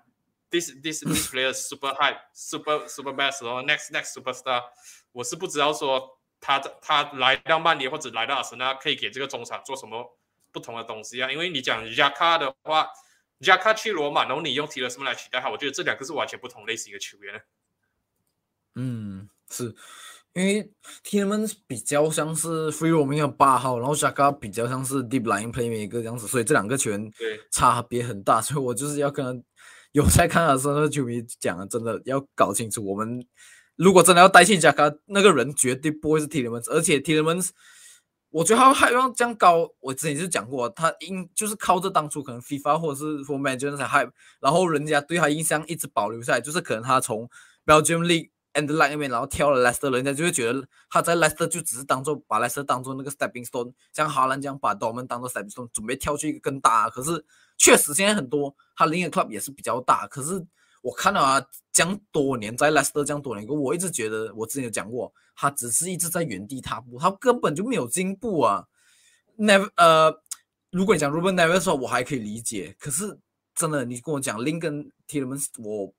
[0.50, 4.62] ，this this this player super high super super best，然后 next next superstar。
[5.12, 10.18] 我是不知道说他他来到曼联或者来到阿森纳可以给这个中场做什么
[10.52, 11.30] 不同的东西啊？
[11.30, 12.88] 因为你讲 j a k a 的话
[13.40, 15.50] ，j a k a 去罗马，然后你用提了什么来取代他？
[15.50, 17.42] 我觉得这两个是完全不同类型的球员。
[18.74, 19.28] 嗯。
[19.48, 19.72] 是
[20.32, 20.68] 因为
[21.04, 27.08] 他们比较像是 Free Roaming 的八号，然后 Shaka 比较像是 Deep Line Playmaker 这样子，所以这两个球员
[27.52, 28.42] 差别很大。
[28.42, 29.42] 所以我就是要跟
[29.96, 33.26] 有在看的时候球迷讲，真的要搞清楚，我们
[33.76, 37.48] 如果真的要代替加卡那个人绝对不会是 Tillmans，而且 Tillmans，
[38.28, 39.70] 我觉得他还要这样搞。
[39.80, 47.30] 我之前就讲过，他应就是靠着当初可能 FIFA 或者是 For Manager 才 Hype，然后人家对他印象一直保留下来，就是可能他从
[47.64, 48.28] Belgium League。
[48.56, 56.88] And line 那边，然后跳了 Leicester，人家就会觉得他在 Leicester 就只是当做把 Leicester 当做那个 stepping stone，像哈兰这样把 Dortmund 当做 stepping stone，准备跳去一个更大。
[56.88, 57.24] 可是
[57.58, 60.06] 确实现在很多他另一个 club 也是比较大。
[60.06, 60.44] 可是
[60.82, 68.64] 我看到啊，这样多年在 Leicester 这样多年，我一直觉得我之前有讲过，他只是一直在原地踏步，他根本就没有进步啊。
[69.38, 70.14] Never 呃，
[70.70, 72.74] 如果你讲 Ruben Never 说，我还可以理解。
[72.78, 73.18] 可是
[73.54, 75.92] 真的，你跟我讲 Link 跟 Tillmans，我。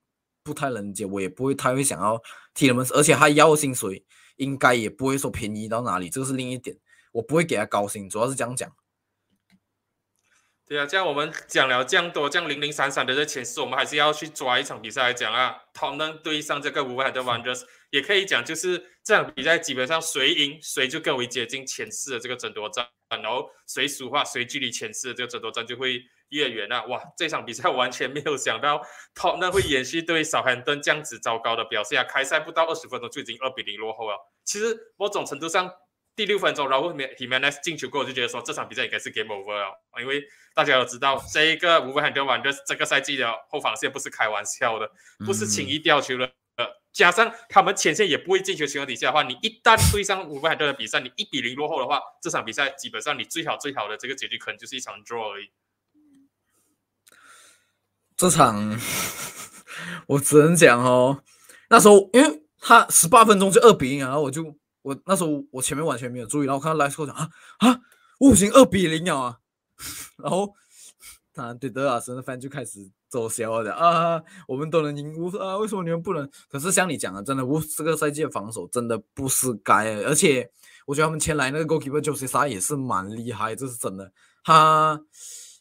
[0.47, 2.17] 不太能接，我也不会太会想要
[2.53, 4.05] 替他们，而且他要薪水
[4.37, 6.77] 应该也不会说便宜到哪里，这个是另一点，
[7.11, 8.71] 我不会给他高薪，主要是这样讲。
[10.65, 15.53] 对啊，这样我们讲了这样多，这样零零散散的这前四，我们还是要去抓一场比赛来讲啊。
[15.73, 26.01] 他们对上这个五万的 Wonders，也可以讲就是这场比赛基本上谁赢谁就更为接近前四的这个争夺战，然后谁输话谁距离前四的这个争夺战就会。
[26.29, 26.83] 越远啊！
[26.85, 28.81] 哇，这场比赛完全没有想到，
[29.13, 32.03] 他那会延续对小韩顿这样子糟糕的表现啊！
[32.03, 34.17] 开赛不到二十分钟就已经二比零落后了。
[34.43, 35.71] 其实某种程度上，
[36.15, 44.89] 第六分钟然后面 Himanes 进球过后，就觉得说这场比赛应该是 game over 了，因为大家都知道 这一个五分很多玩的这个赛季的后防线不是开玩笑的，
[45.25, 46.25] 不是轻易掉球的。
[46.57, 55.51] 呃，加上他们前线也不会进球情况底下的话，你一旦对上五分很多的比赛，你一比零落后的话，这场比赛基本上你最好最好的这个结局可能就是一场 draw 而已。
[58.17, 58.77] 这场
[60.07, 61.21] 我只能讲哦，
[61.69, 64.43] 那时候因为他十八分钟就二比零，然后我就
[64.81, 67.79] 我那时候我前面完全没有注意，然后我看到莱斯科讲啊啊，
[68.19, 69.37] 五行二比零啊，
[70.17, 70.51] 然后
[71.31, 76.27] 当然对德尔森的饭就开始走销了啊，我们都能赢乌啊，为什么你们不能？
[76.49, 80.49] 可是像你讲的，真的乌这个赛季的防守真的不是该，而且
[80.87, 84.11] 我觉得他们前来那个 goalkeeper 就是啥也是蛮厉害，这是真的，
[84.43, 84.99] 他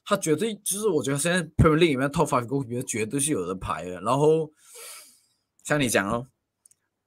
[0.07, 4.51] 他绝对就是我觉得现在 Premier League 里面 top five goalkeeper 绝对是有人排的，然后
[5.62, 6.29] 像你讲哦。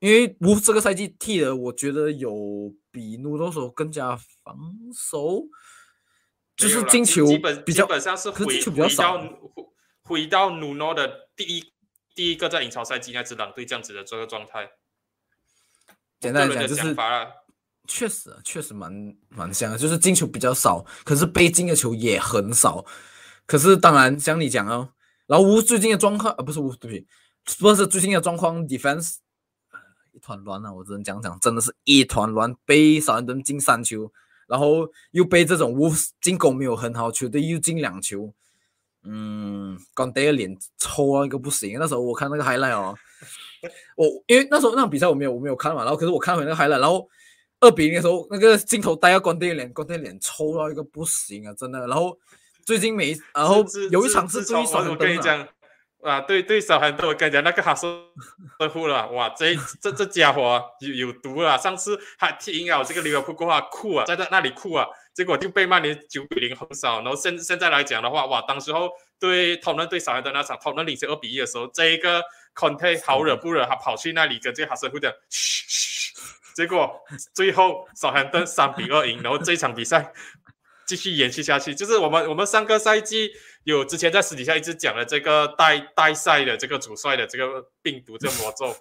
[0.01, 4.55] 因为乌这个赛季踢的，我觉得有比努诺手更加防
[4.95, 5.41] 守，
[6.55, 7.25] 就是进球
[7.65, 9.21] 比较，基本上是回回到
[10.01, 11.73] 回到努诺的第一
[12.15, 14.69] 第一个在英超赛季那支狼队这样子的这个状态。
[16.21, 16.95] 简单来讲就是，
[17.89, 22.85] 确实确实蛮蛮像，就是进球比较少，可是被进的球也很少。
[23.47, 24.89] 可是当然像你讲哦，
[25.25, 27.07] 老吴最近的状况啊，不是吴对不起，
[27.59, 29.15] 不是最近的状况，defense。
[30.11, 30.73] 一团乱啊！
[30.73, 34.11] 我只能讲讲，真的是一团乱，被少人登进三球，
[34.47, 38.33] 然后又被这种乌进攻没有很好球队又进两球，
[39.03, 41.77] 嗯，刚戴个脸抽啊一个不行。
[41.79, 42.97] 那时候我看那个 highlight 哦，
[43.95, 47.07] 我因为那时候那场比赛我没有我没有看嘛，然后可是我看回那个 highlight，然后
[47.59, 51.87] 二比零的时候那个镜头带到关戴脸，关戴脸抽到一个不行啊，真的。
[51.87, 52.17] 然后
[52.65, 55.47] 最近每然后有一场是对少人登。
[56.01, 57.85] 啊，对对，小韩都我跟你讲，那个哈斯
[58.57, 61.57] 呵护了，哇，这这这家伙有有毒啊！
[61.57, 67.01] 上次还踢赢了这个利物浦过后哭啊，在在那里哭啊，结果就被曼联九比零横扫。
[67.01, 72.23] 然后现现在来讲的话，哇，当时候对讨论对小韩的那场讨论领先二比一的时候，这一个
[72.55, 76.13] Conte 好惹不惹，他跑去那里跟这个哈斯互讲，嘘嘘，
[76.59, 76.99] 结果
[77.33, 80.11] 最后小韩登三比二赢，然后这场比赛。
[80.89, 83.29] 继续延续下去，就是我们我们上个赛季
[83.63, 88.75] 有之前在私底下一直讲的这个代代赛的这个主帅的这个病毒这个魔咒，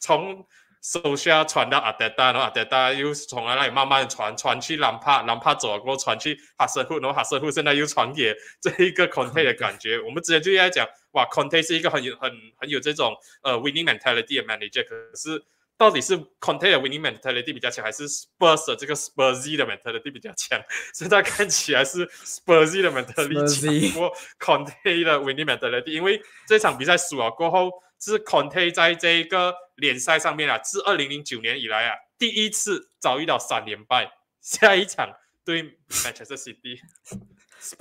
[0.00, 0.42] 从
[0.80, 10.00] 手下传到阿德达，然后阿德达又从那里慢慢传传去兰帕，兰帕走过传去哈瑟夫，然后哈瑟夫现在又传给这一个 Conte 的感觉。
[10.00, 15.44] 我们之前就在讲，哇，Conte 是一个很有很很有这种呃 winning mentality 的 manager，可是。
[15.76, 20.60] 到底是 Conte 的 winning mentality 比较强，还是 Spurs 的这个 Spursy 的 mentality 比较强？
[20.94, 34.12] 现在看起来是 Spursy 的 mentality 强过 Conte 的 winning mentality，因为这场比赛输了过后，是 Conte 在这一个联赛上面啊，自二零零九年以来啊，第一次遭遇到三连败。
[34.40, 35.10] 下一场
[35.42, 36.78] 对 Manchester City，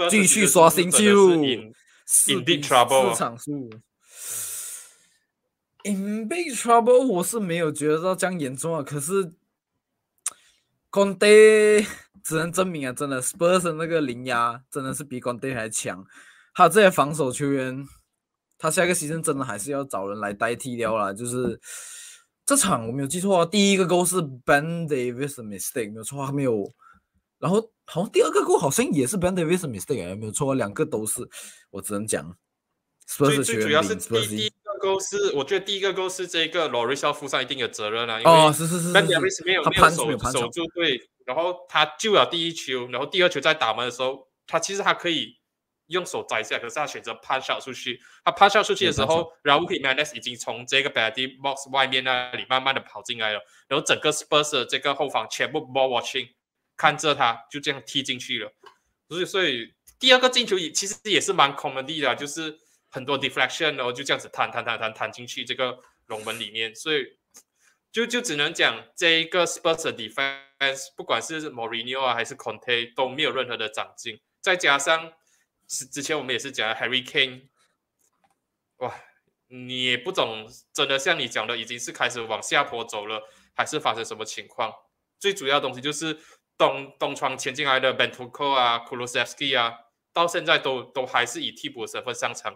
[0.10, 1.74] 继续刷新纪录，in
[2.46, 3.70] deep trouble，四场输。
[5.86, 8.82] In big trouble，我是没有觉得到这样严重啊。
[8.82, 9.34] 可是
[10.90, 11.86] ，Conte
[12.24, 16.06] 只能证明啊，真的 Spurs 那个零压真的是比 Conte 还强。
[16.56, 17.86] 他这些防守球员，
[18.58, 21.12] 他下一个牺牲真的还是要找人来代替掉啦。
[21.12, 21.60] 就是
[22.46, 26.74] 这场我没有记错啊，第一个 goal 是 Ben Davis mistake，没有错，没有。
[27.40, 31.28] 然后好像第二个 goal 好像也是 Ben Davis mistake，没有错，两个都是。
[31.72, 32.34] 我只能讲
[33.06, 34.54] ，Spurs 球员比 Spurs。
[34.84, 45.38] 勾是，我觉得第一个勾是这个罗瑞是要负上一定的责任啊，因为是是是，但亚瑞斯没有没有守守住对，然后他救了第一球，然后第二球在打门的时候，他其实他可以
[45.88, 56.28] 用手摘下，可是他选择趴下出去，他趴下出去的时候，然后 Manes 已经从这个 body box 外面那里慢慢的跑进来了，然后整个 Spurs 的这个后防全部 ball watching
[56.76, 58.52] 看着他就这样踢进去了，
[59.08, 62.60] 所以所以第二个进球也其实也是蛮 comedy 的，就是。
[62.94, 67.18] 很多 deflection，然后就这样子弹弹弹弹弹进去这个龙门里面，所以
[67.92, 74.22] 就就只能讲这一个 Spurs defense，不管是 Mourinho 啊还是 Conte 都没有任何的长进。
[74.42, 75.12] 再加上
[75.68, 77.48] 之之前我们也是讲 Harry Kane，
[78.78, 78.94] 哇，
[79.48, 83.24] 你也不懂，真的像你讲的，已经是开始往下坡走了，
[83.56, 84.72] 还是发生什么情况？
[85.18, 86.20] 最主要东西就是
[86.58, 89.74] 东东窗前进来的 Bentuko 啊 k u l u s e v s k y 啊，
[90.12, 92.56] 到现在都都还是以替补身份上场。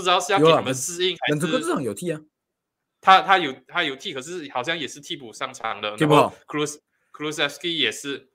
[0.00, 2.20] 不知道是要给你们适应，还是这场有替啊？
[3.00, 5.96] 他他有他有替，可是好像也是替补上场的。
[5.96, 6.14] 替补
[6.46, 6.78] k r u z
[7.12, 8.28] k r u z e s k y 也是。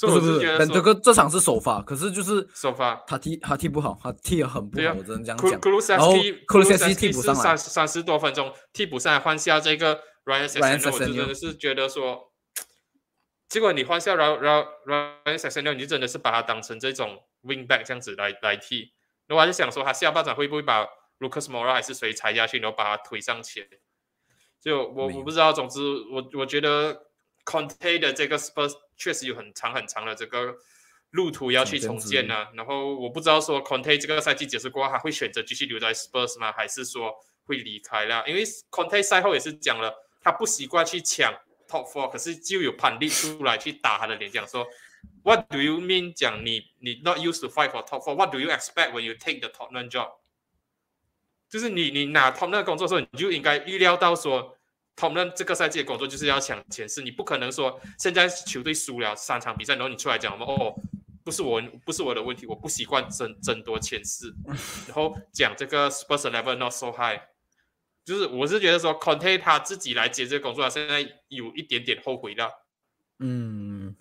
[0.00, 5.60] 不是不是，本这个这场是首发，可是就是首发，他踢他踢不好，他踢的很不好，我只能这样讲。
[5.60, 6.94] k r u z e s k y k r u z e s k y
[6.94, 12.32] 替补上三三十多分钟，替补上来换下这个 Ryan s e s n 我真的是觉得说，
[13.48, 18.94] 结果你换下然后然后 Ryan s e s n 你就真的是把他当成这种 wing back 这样子来来踢。
[19.36, 20.84] 我还是想说，他下半场会不会把
[21.20, 23.68] Lucas Moura 还是谁踩下去，然后把他推上前？
[24.60, 25.52] 就我我不知道。
[25.52, 27.06] 总之，我我觉得
[27.44, 30.54] Conte 的这个 Spurs 确实有很长很长的这个
[31.10, 32.48] 路途要去重建呢。
[32.54, 36.52] 然后我不知道说 Conte 这个赛季结束过后，他会选择继续留在 Spurs 吗？
[36.52, 37.14] 还是说
[37.44, 38.22] 会离开了？
[38.26, 41.32] 因为 Conte 赛后也是讲了，他不习惯去抢
[41.68, 44.66] Top Four，可是就有判例出来去打他的脸，讲说
[45.22, 48.92] What do you mean 讲你你 not used to fight for top four？What do you expect
[48.92, 50.12] when you take the top nine job？
[51.48, 54.56] 就是你你拿 top n o n 工作的时候，你就应该预料到说
[54.96, 60.74] ，top n o n 这个赛季的工作就是要抢前四，你不可能说现在球队输了三场比赛，然后你出来讲哦，
[61.24, 64.34] 不是我不是我的问题，我不习惯争争夺前四，
[64.86, 67.20] 然后讲这个 Spurs level not so high。
[68.02, 72.50] 就是我是觉得说，Conte 他自己来接这个工作，他现在有一点点后悔了。
[73.18, 73.94] 嗯，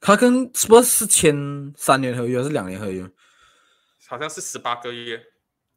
[0.00, 3.08] 他跟 Spurs 是签三年合约还是两年合约？
[4.08, 5.20] 好像是十八个月，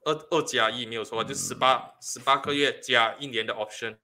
[0.06, 3.98] 二二加一没有错吧，就十八十八个月加一年的 option。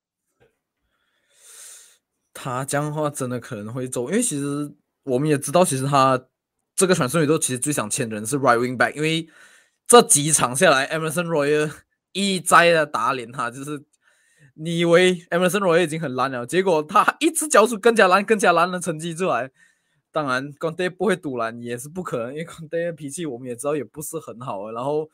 [2.34, 6.28] 他这样的话真的可能会走，因为其实我们也知道，其实他
[6.76, 9.30] 这个传送宇宙其实最想签的人是 Right Wing Back，因为
[9.88, 11.72] 这几场下来，Emerson Royal。
[12.18, 13.84] 一再的打脸他，就是
[14.53, 19.51] 你以为 Emerson Roy 已经很烂了，结果他一直交出更加烂、更加烂的成绩出来。
[20.16, 24.72] 当然，Conte 不会赌烂也是不可能，因为 Conte 的脾气我们也知道也不是很好。
[24.72, 25.09] 然后，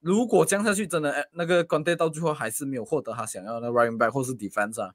[0.00, 4.92] 如果降下去，真的那个 Conte 到最后还是没有获得他想要的 Running Back 或是 Defense，啊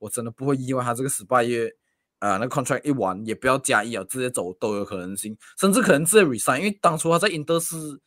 [0.00, 1.74] 我真的不会意外他这个十八月
[2.18, 8.02] 啊，那 Contract 一完也不要加一啊，直接走都有可能性，甚至可能直接 Resign，因为当初他在 Inter 是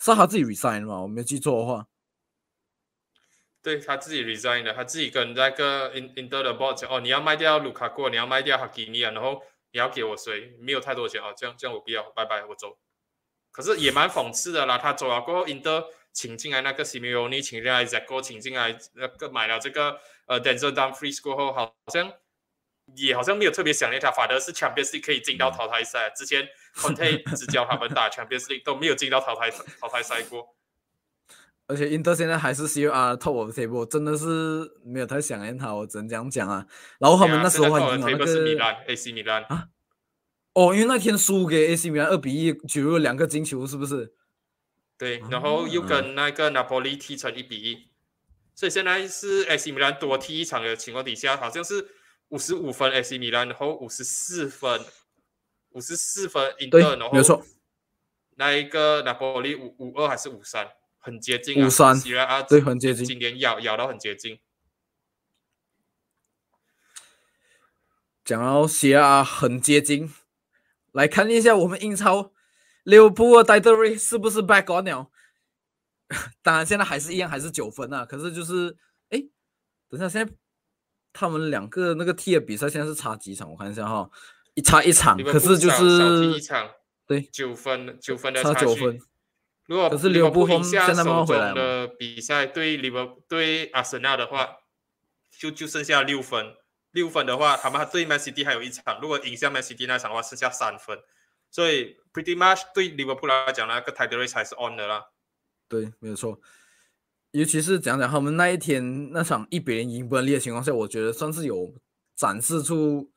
[0.00, 1.86] 是他自己 Resign 嘛，我没记错的话。
[3.62, 9.40] 对他自己 resign 的，他自己跟那个 in inter 的 board 讲，哦，你要卖掉卢卡库，你要卖掉哈基尼啊，然后
[9.74, 10.54] 你要给我谁？
[10.60, 12.78] 没有太多钱啊，这样这样我不要，拜拜，我走。
[13.50, 22.12] 可是也蛮讽刺的啦，他走了过后，inter 请进来那个 Simeone，请进来 Zago，请进来那个买了这个呃 Denzel Dumfries 过后，好像
[22.94, 26.08] 也好像没有特别想念他，反而是 Champions League 可以进到淘汰赛。
[26.10, 30.54] 之前 Conte 只教他们打 Champions League 都没有进到淘汰淘汰赛过。
[31.66, 36.66] 而且 Inter 现在还是 CR top of table，真的是没有太想念他，我只能这样讲啊。
[36.98, 38.24] 然后他们那时候还赢了那个
[38.86, 39.68] AC 米兰啊，
[40.52, 44.14] 哦，因为那天输给 AC 米兰二比一，举入两个金球，是不是？
[44.98, 47.88] 对，然后又跟那个 Napoli 踢成一比一，
[48.54, 51.88] 所以现在是 AC 米兰多踢一场的情况底下，好像是
[52.28, 54.80] 五十五分 AC 米兰，然后五十四分，
[55.70, 57.42] 五十四分 Inter，然后没错，
[58.36, 60.68] 那一个 Napoli 五五二还是五三？
[61.04, 62.00] 很接近啊，五三，
[62.48, 63.04] 对，很接近。
[63.04, 64.40] 今年咬咬到很接近。
[68.24, 70.10] 讲到西啊很接近，
[70.92, 72.32] 来看一下我们英超，
[72.84, 75.10] 利物浦的戴德瑞是不是 back on 了？
[76.40, 78.06] 当然，现在还是一样，还是九分啊。
[78.06, 78.74] 可是就是，
[79.10, 79.22] 哎，
[79.90, 80.32] 等下，现在
[81.12, 83.50] 他们两个那个踢的比赛现在是差几场？
[83.50, 84.08] 我看一下哈，
[84.54, 86.70] 一差一场，可是就是一场，
[87.06, 88.98] 对，九分，九分的差九分。
[89.66, 94.58] 如果可是利物浦赢下手中的比赛对利物对阿森纳的话，
[95.30, 96.54] 就就剩下六分。
[96.90, 99.00] 六分的话，他们对 Man City 还有一场。
[99.00, 100.98] 如果赢下 Man City 那场的话，剩下三分。
[101.50, 105.06] 所以 pretty much 对利物浦来讲，那个 title race 还是 on 的啦。
[105.66, 106.38] 对，没有错。
[107.32, 111.74] 尤其是讲讲他们那一天那场一比零赢不利的情况下，我觉得算是有
[112.14, 113.10] 展示出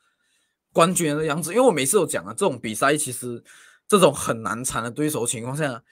[0.71, 1.51] 冠军的样子。
[1.53, 3.43] 因为我每次都讲啊，这种比赛其实
[3.87, 5.83] 这种很难缠的对手情况下。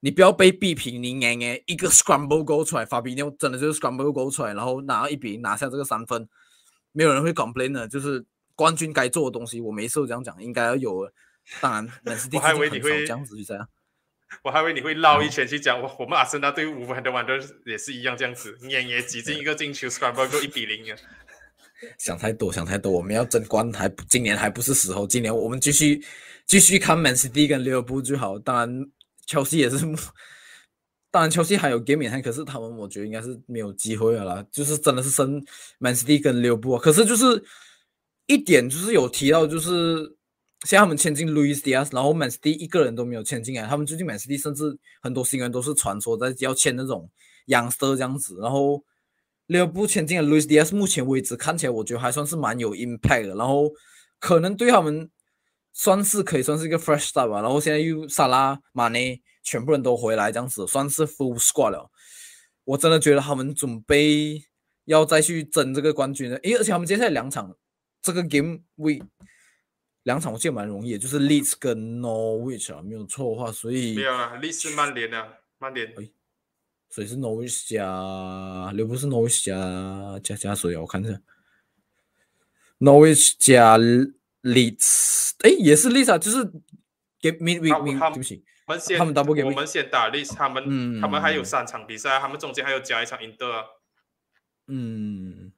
[0.00, 6.28] 你不要被逼平，你哎哎一个 scramble goal 出来，发比妞真的就是 scramble goal 出来，然后拿一比拿下这个三分，
[6.92, 8.24] 没有人会 complain 的，就是
[8.54, 11.10] 冠军该做的东西，我每次都这样讲，应该要有。
[11.60, 11.88] 当然，
[12.32, 13.66] 我还以为你会这样子比赛啊，
[14.44, 17.32] 我还以为你会绕一圈去讲，我我们阿森纳对五分的玩都
[17.66, 20.96] 也是一样这样子，哎哎挤进一个进球 scramble goal 一比零啊。
[21.98, 26.04] 想太多，想太多，我们要争冠还今年还不是时候，今年我们继续
[26.46, 28.90] 继续看 Man City 跟利物浦就好，当然。
[29.28, 29.76] 切西也是，
[31.10, 34.46] 当然切西还有 game 可是他们我觉得应该是没有机会了啦。
[34.50, 35.44] 就是真的是升
[35.78, 37.44] Man City 跟利物浦，可是就是
[38.26, 39.98] 一点就是有提到，就是
[40.64, 43.66] 现在他们签进 Luis Diaz，然后 Man City 一个人都没有签进来。
[43.68, 47.10] 他们最近 Man City 甚至很多新人都是传说在要签那种
[47.48, 48.38] youngster 这样子。
[48.40, 48.82] 然后
[49.48, 53.34] 利物浦签进了 Luis Diaz，目前为止看起来我觉得还算是蛮有 impact 的。
[53.34, 53.70] 然后
[54.18, 55.10] 可能对他们。
[55.78, 61.88] 算是可以算是一个 fresh start 吧，然后现在又萨拉、马内全部人都回来，这样子算是 full squad 了。
[62.64, 64.42] 我真的觉得他们准备
[64.86, 67.54] 要再去争这个冠军了，诶，而且他们接下来两场
[68.02, 69.06] 这个 game week
[70.02, 75.94] 两场我记得蛮容易，就是 Leeds 跟 Norwich 啊，没有错的话，所以没有啊，Leeds 是曼联啊，曼联，
[76.90, 80.80] 所以是 Norwich 加，又不是 Norwich 加加加谁啊？
[80.80, 81.20] 我看一下
[82.80, 83.78] ，Norwich 加。
[84.48, 86.50] Leeds，哎，也是 Leeds，就是
[87.20, 93.64] 给 me me me，对不起，我们先，我们先打 Leeds，他们，他们还有三场比赛，他们中间还有加一场 Inter 啊。
[94.66, 95.52] 嗯，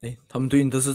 [0.00, 0.90] 哎，他们对应都是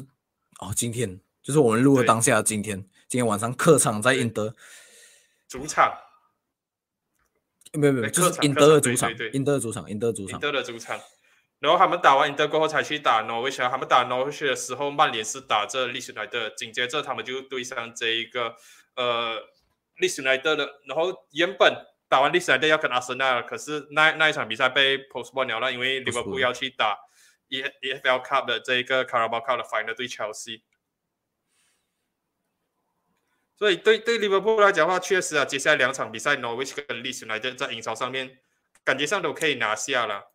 [0.60, 4.56] 哦，今天就是我们录的当下，今天今天晚上客场在英德，
[5.48, 5.94] 主场，
[7.74, 11.00] 没有没有，就是英德的主场，英德的主场，英德主场，英德的主场。
[11.60, 18.56] 然后他们打完英德过后才去打诺维奇，他们打诺维奇的时候，曼联是打这利斯莱德，紧接着他们就对上这一个
[18.96, 19.38] 呃
[19.98, 20.80] 利斯莱德的。
[20.88, 26.98] 然后原本打完利斯莱德要跟阿森纳，可是那那一场比赛被 postpone 了，因为利物浦要去打
[27.50, 30.64] E E F L Cup 的这一个卡拉巴卡的 final 对切尔西。
[33.58, 38.40] 所以对对利物浦来讲的话，确实啊，接下来两场比赛诺维奇跟利斯莱德在英超上面
[38.86, 40.32] 感觉上都可以拿下了，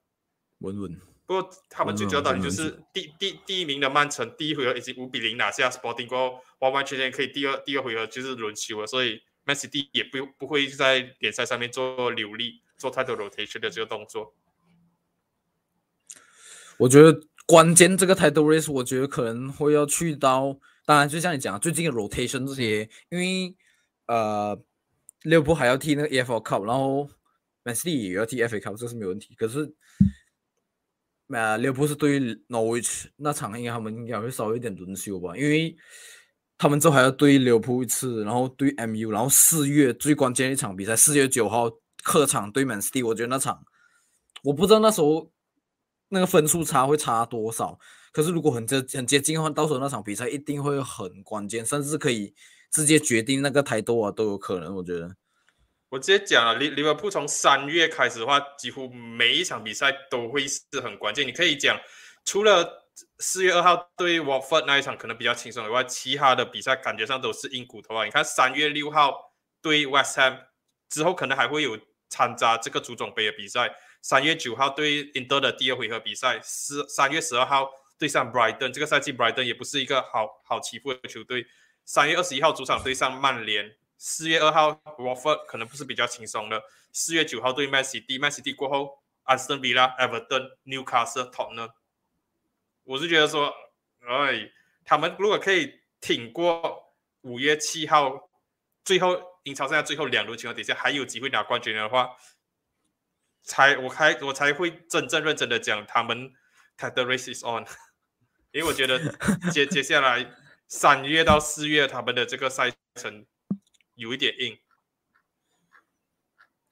[0.59, 1.14] 稳稳。
[1.27, 14.35] 不过他们最主要道理就是第第第一名的曼城第一回合已经五比零拿下 Sporting 过后，完完全全可以第二第二回合就是轮休了，所以 Messi 也不不会在联赛上面做流力做太多 rotation 的这个动作。
[16.77, 23.55] 我觉得关键这个 title race，我觉得可能会要去到，当然就像你讲最近的 rotation 这些，因为
[24.07, 24.61] 呃，
[25.23, 27.09] 利物浦还要踢那个 EFL Cup，然后
[27.65, 29.35] Messi 也要踢 FA Cup，这是没问题。
[29.37, 29.73] 可是
[31.29, 35.75] 呃，利物浦是对 Norwich 那场，应该他们应该会稍微点轮休吧，因为
[36.59, 41.71] 他们之后还要对利物浦一次，然后对 MU，然后四月最关键一场比赛，四月九号
[42.03, 43.65] 客场对 Man City，我觉得那场
[44.43, 45.31] 我不知道那时候
[46.11, 47.79] 那个分数差会差多少，
[48.13, 52.35] 可是如果很接很接近的话，到时候那场比赛一定会很关键，甚至可以
[52.71, 55.17] 直接决定那个台多啊都有可能，我觉得。
[55.95, 61.25] 我直接讲了，利利物浦从三月开始的话，几乎每一场比赛都会是很关键。
[61.25, 61.81] 你可以讲，
[62.25, 62.89] 除了
[63.21, 68.05] 四月二号对沃福那一场可能比较轻松以外，其他的比赛感觉上都是硬骨头啊。
[68.05, 69.33] 你看三月六号
[69.63, 70.41] 对 West Ham
[70.89, 71.79] 之后，可能还会有
[72.09, 73.73] 掺杂这个足总杯的比赛。
[74.03, 81.47] 三月九号对 Inter 的第二回合比赛，四三月十二号对上 Brighton，这个赛季 Brighton 也不是一个好好欺负的球队。
[81.85, 83.77] 三月二十一号主场对上曼联。
[84.07, 86.63] 四月二号，Watford 可能不是比较轻松的。
[86.93, 91.73] 四月九号对 Man City，Man City 过后，Aston Villa、Everton、Newcastle、Tottenham。
[92.83, 93.51] 我是觉得说，
[94.07, 94.51] 哎，
[94.85, 98.29] 他们如果可以挺过五月七号，
[98.85, 102.15] 最后英超剩下最后两轮情况底下还有机会拿冠军的话，
[103.43, 106.31] 才我才我才会真正认真的讲他们
[106.77, 107.65] the race is on。
[108.53, 109.01] 因为我觉得
[109.51, 110.31] 接接下来
[110.69, 113.25] 三月到四月他们的这个赛程。
[113.97, 114.59] 有一点硬，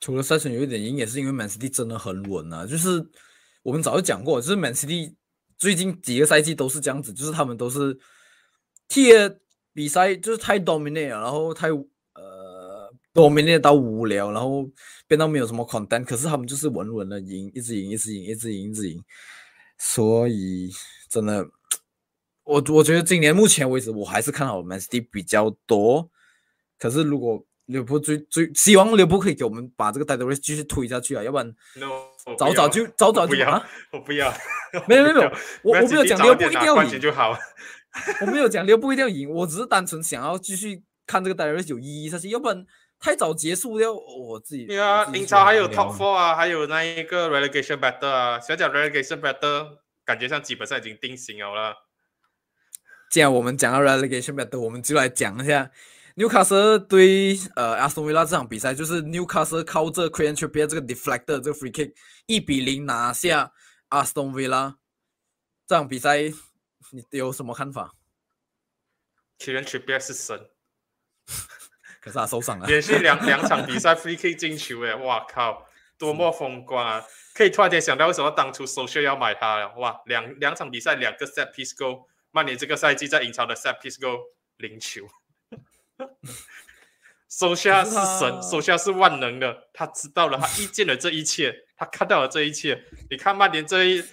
[0.01, 2.67] 除了赛程有一点硬，也是因为 Man City 真的很稳啊。
[2.67, 3.05] 就是
[3.63, 5.15] 我们早就讲过，就是 Man City
[5.57, 7.97] 最近几个赛季都是这样子，就是他们都是
[8.89, 9.13] 踢
[9.73, 14.69] 比赛就是太 dominate，然后太呃 dominate 到无聊，然后
[15.07, 19.05] 变到没有什么 content，可是他们就是稳稳的赢，一直赢，一直赢，一直赢，一直赢。
[19.79, 20.71] 所以
[21.09, 21.49] 真的，
[22.45, 26.11] 我我觉得今年目前为止，我还是看好 Man City 比较多。
[26.83, 31.55] 可是，如果刘波最最希望刘波可以给我们把这个 title race 继续推下去啊，要不然
[32.37, 34.35] 早早就早早就啊，我不要，
[34.89, 37.39] 没有没有没有，我 我没有讲刘波一定要赢就好，
[38.23, 42.67] 我没有讲刘波一定要赢，我只是单纯想要继续看这个 title race 有意义下去，要不然
[42.99, 44.67] 太早结束掉，我自己。
[44.67, 51.77] 对啊，英超还有 top four 啊，还有那一个 relegation battle 啊，想讲 relegation battle，感觉上基本上已经定型了。
[53.09, 55.71] 既然我们讲到 relegation battle，我们就来讲一下。
[56.17, 60.87] Newcastle 对呃阿斯顿维拉这场比赛，就是 Newcastle 靠着 c r a n t r i p p e r 这个
[60.87, 61.95] deflector 这个 free kick
[62.27, 63.53] 一比零拿下
[63.89, 64.77] 阿斯顿维拉。
[65.67, 66.19] 这场比赛
[66.91, 67.95] 你有什么看法
[69.39, 70.51] c r a n t r i p p e r 是神，
[72.03, 72.67] 可是他受伤了。
[72.67, 77.03] 连续两 两场比赛 free kick 进球哎，哇靠，多么风光啊！
[77.35, 79.99] 可以突然间想到为什么当初 social 要买他了哇！
[80.05, 84.19] 两两场比赛两个 set piece goal，曼联这个赛季在英超的 set piece goal
[84.59, 85.07] 零球。
[87.29, 89.69] 手下是神，手下是万能的。
[89.73, 92.85] 他知道了，他预见了这一切， 他看到了这一切。
[93.11, 94.05] 你看曼联这一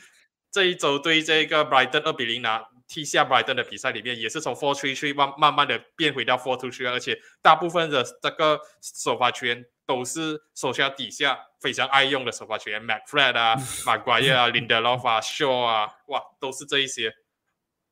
[0.50, 13.56] 这一周对这个 Brighton 二比零拿踢下 Brighton 的比赛里面，也是从 four three three 慢慢慢的变回到 four two three，而且大部分的这个首发球员都是手下底下非常爱用的首发球员，McFred 啊、
[13.86, 17.14] 马瓜耶啊、林德洛夫啊、Shaw 啊，哇，都是这一些。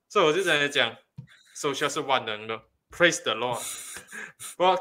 [0.08, 0.96] 所以我就在讲，
[1.54, 2.62] 手下是万能的。
[2.90, 3.62] Praise the Lord！
[4.58, 4.76] 我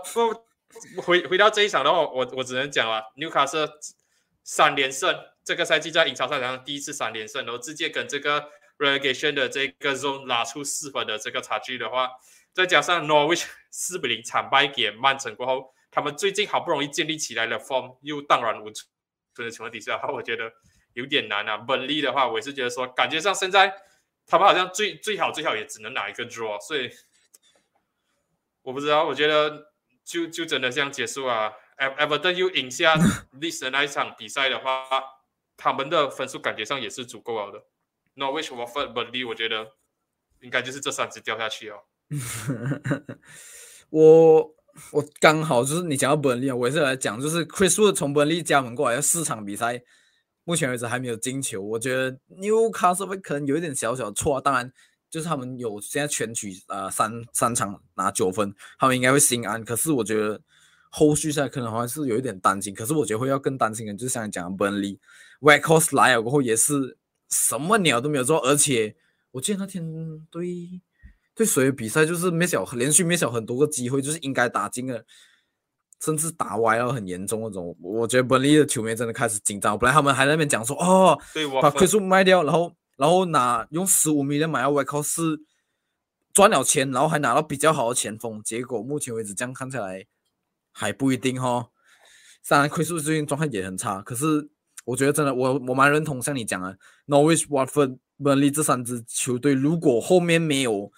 [0.95, 3.69] 不回回到这一场的话，我我只能讲了，纽卡斯
[4.43, 12.11] 三连胜，这个赛季在英超赛场上第一次三连胜，然后直接跟这个 relegation 的这个 zone 拉出四分的这个差距的话，
[12.55, 18.87] 再加上 Norwich 四比零惨败给曼城过后，他们最近好不容易建立起来的 form 又荡然无存
[19.35, 20.51] 的情况底下，我觉得
[20.95, 21.59] 有点难啊。
[21.59, 23.75] 本利的话，我也是觉得说，感觉上现在
[24.27, 26.91] 他们好像最最好最好也只能拿一个 draw，所以。
[28.67, 29.69] 我不知道，我觉得
[30.05, 31.53] 就就真的这样结束啊。
[31.79, 32.97] Everton 又赢下
[33.41, 34.83] 历史的那一场比赛的话，
[35.57, 37.63] 他们的分数感觉上也是足够了的。
[38.15, 39.75] 那为什么 f o r b u r l y 我觉得
[40.41, 41.77] 应该就是这三支掉下去哦。
[43.91, 44.55] 我
[44.91, 49.81] 我刚好就是你讲到本利啊，我也是来讲，就是 Chris Wood 从本利加盟过来，四场比赛，
[50.43, 51.63] 目前为止还没有进球。
[51.63, 54.73] 我觉得 Newcastle 可能有一点小小错，当然
[55.11, 59.65] 就是他们有现在全取呃三三场拿九分，他们应该会心安。
[59.65, 60.41] 可是我觉得
[60.91, 62.75] 后续赛可能还是有一点担心。
[62.75, 64.99] 可是我觉得会要更担心的，就是像你讲的本利
[65.41, 66.97] w a c k o s 来了过后也是
[67.31, 68.97] 什么鸟都没有做，而且
[69.33, 69.85] 我记得那天
[70.31, 70.81] 对。
[71.39, 75.05] 对谁的比赛就是没小连续没小很多个机会，就是应该打进了，
[76.01, 77.77] 甚至打歪了很严重那种。
[77.79, 79.79] 我觉得本利的球迷真的开始紧张。
[79.79, 81.21] 本来他们还在那边讲说，哦，
[81.61, 85.41] 把亏数卖掉，然后然后拿用十五米的买到外靠是
[86.33, 88.43] 赚了钱，然后还拿到比较好的前锋。
[88.43, 90.07] 结果目前为止这样看起来
[90.73, 91.69] 还不一定哈。
[92.43, 94.49] 虽然亏数最近状态也很差，可是
[94.85, 100.93] 我觉得真的我我蛮认同像你讲的，Norwich、Watford、本利这三支球队，如果后面没有。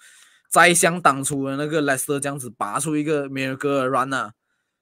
[0.51, 4.33] 再像当初的那个莱斯特这样子拔出一个梅尔格尔 run 啊，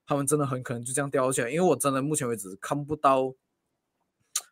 [0.06, 1.50] 他们真的很可能就这样掉下来。
[1.50, 3.34] 因为我真的目前为止看不到。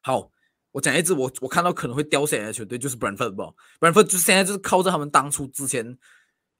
[0.02, 0.30] 好，
[0.76, 3.46] 我讲一支我我看到可能会掉下来的球队就是 Brentford 吧。
[3.80, 5.96] Brentford 就现在就是靠着他们当初之前，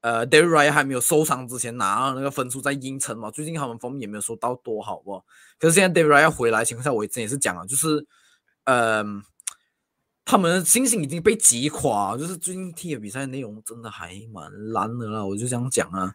[0.01, 3.31] 呃，David Raya 还没有受伤之前拿那个分数在硬撑嘛。
[3.31, 5.23] 最近他们方面也没有说到多好不？
[5.59, 8.07] 可是现在 David Raya 回来情况下，我之前也是讲了，就是，
[8.65, 9.23] 嗯。
[10.29, 16.13] 他们的信心已经被击垮，就是最近踢的比赛内容真的还蛮烂的啦，我就这样讲啊。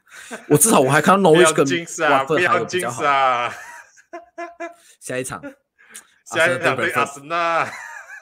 [0.49, 3.02] 我至少我还看到 Norwich 跟 Watford 还有比较好。
[4.99, 5.41] 下一场，
[6.26, 7.66] 下一场对阿森纳，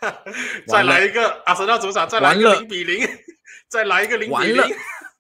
[0.67, 3.07] 再来一个阿森纳主场，再来一个零比零，
[3.67, 4.63] 再来一个零比零。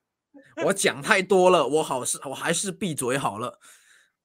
[0.65, 3.59] 我讲太多了，我好是，我还是闭嘴好了。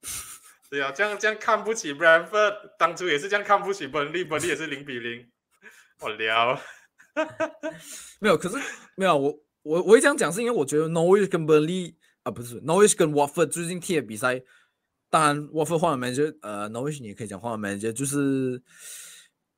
[0.70, 5.30] 对啊，这样这样看不起 Brentford，当初也是这样看不起本利，本利也是零比零。
[6.00, 6.60] 我聊，
[8.18, 8.56] 没有，可是
[8.96, 9.32] 没有，我
[9.62, 11.94] 我我会这样讲，是因为我觉得 Norwich 跟 Burnley
[12.24, 14.42] 啊，不是 Norwich 跟 Watford 最近踢的比赛，
[15.08, 18.60] 当然 Watford 换了 manager，呃，Norwich 你也可以讲换了 manager，就是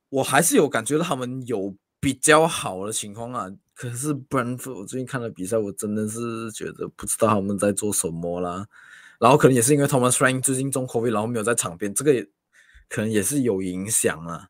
[0.09, 3.51] 我还是有感觉到他们有比较好的情况啊。
[3.75, 8.67] 可是 Brentford 我最近看了比赛，我真的是觉得不知道他们在做什么啦。
[9.19, 12.27] 然后可能也是因为 Thomas Frank 最近中后卫然后没有在场边，这个也
[12.89, 14.49] 可能也是有影响啊。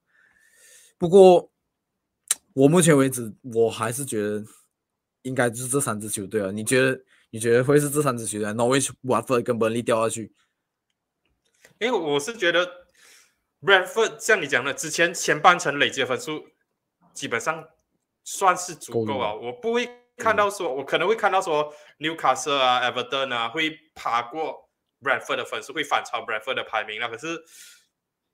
[0.98, 1.50] 不过。
[2.56, 4.42] 我目前为止，我还是觉得
[5.20, 6.50] 应该就是这三支球队啊。
[6.50, 6.98] 你觉得？
[7.28, 10.32] 你觉得会是这三支球队？Norwich、Watford 跟 Burnley 掉下去？
[11.78, 12.85] 因为我是觉得
[13.66, 16.46] Brentford 像你讲的，之前前半程累积的分数
[17.12, 17.68] 基本上
[18.22, 19.34] 算是足够啊。
[19.34, 24.70] 我不会看到说，我可能会看到说 Newcastle 啊、Everton 啊会爬过
[25.02, 27.08] Brentford 的分数，会反超 Brentford 的排名啊。
[27.08, 27.42] 可是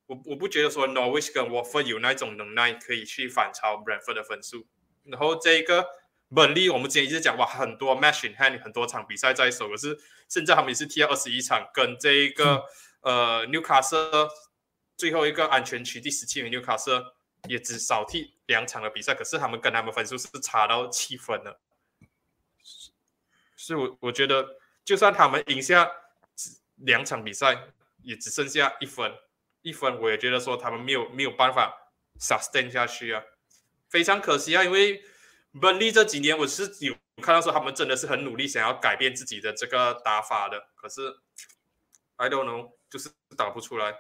[0.05, 4.67] 我我不觉得说 Norwich 跟 Watford 有那种能耐可以去反超 Brentford 的分数。
[5.05, 5.87] 然后这一个
[6.35, 12.63] 本利，我们之前一直讲哇，很多 match in hand，很多场比赛在手，可是现在他们也是踢了二十一场，跟这一个
[13.01, 14.29] 呃 Newcastle
[15.03, 17.05] 最后一个安全区第十七名纽卡斯
[17.49, 21.61] 也只少踢两场的比赛，可是他们跟他们分数是差到七分了。
[23.57, 25.91] 所以，我我觉得就算他们赢下
[26.77, 27.65] 两场比赛，
[28.05, 29.13] 也只剩下一分。
[29.63, 31.91] 一分，我也觉得说他们没有没有办法
[32.21, 33.21] sustain 下去啊，
[33.89, 34.63] 非常可惜啊。
[34.63, 35.03] 因为
[35.61, 41.19] 本利这几年我是有看到说他们真的是很努力想要改变自己的这个打法的，可是
[42.15, 43.97] I don't know，就是打不出来。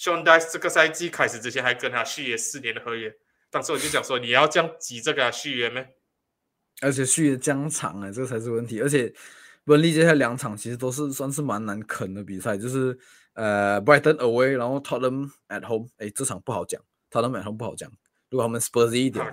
[0.00, 3.14] Sean Dice 这个赛季开始之前还跟他续约四年的合约，
[3.50, 5.84] 当时我就讲说你要这样急着给他续约吗？
[6.80, 8.80] 而且续约将长哎，这才是问题。
[8.80, 9.12] 而且
[9.64, 12.98] 温利接下来两场其实都是算是蛮难啃的比赛，就是。
[13.34, 17.88] 呃，Brighton away，然后 Tottenham at home，哎，这场不好讲，Tottenham at home 不好讲。
[18.28, 19.24] 如果他们 Spurs 一点，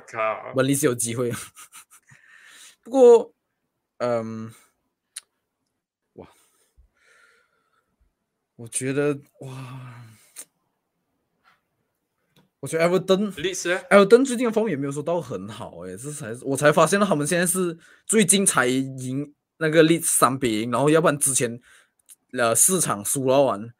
[0.53, 1.31] 温利是有机会。
[2.83, 3.33] 不过，
[3.97, 4.53] 嗯，
[6.13, 6.29] 哇，
[8.55, 10.05] 我觉得哇，
[12.59, 21.59] 我觉得 Everton，Everton 最近的风也没有说到很好，哎，这才我才发现了他们现在是最近才赢那个 Leeds 三比零，然后要不然之前
[22.33, 23.73] 呃四场输了完。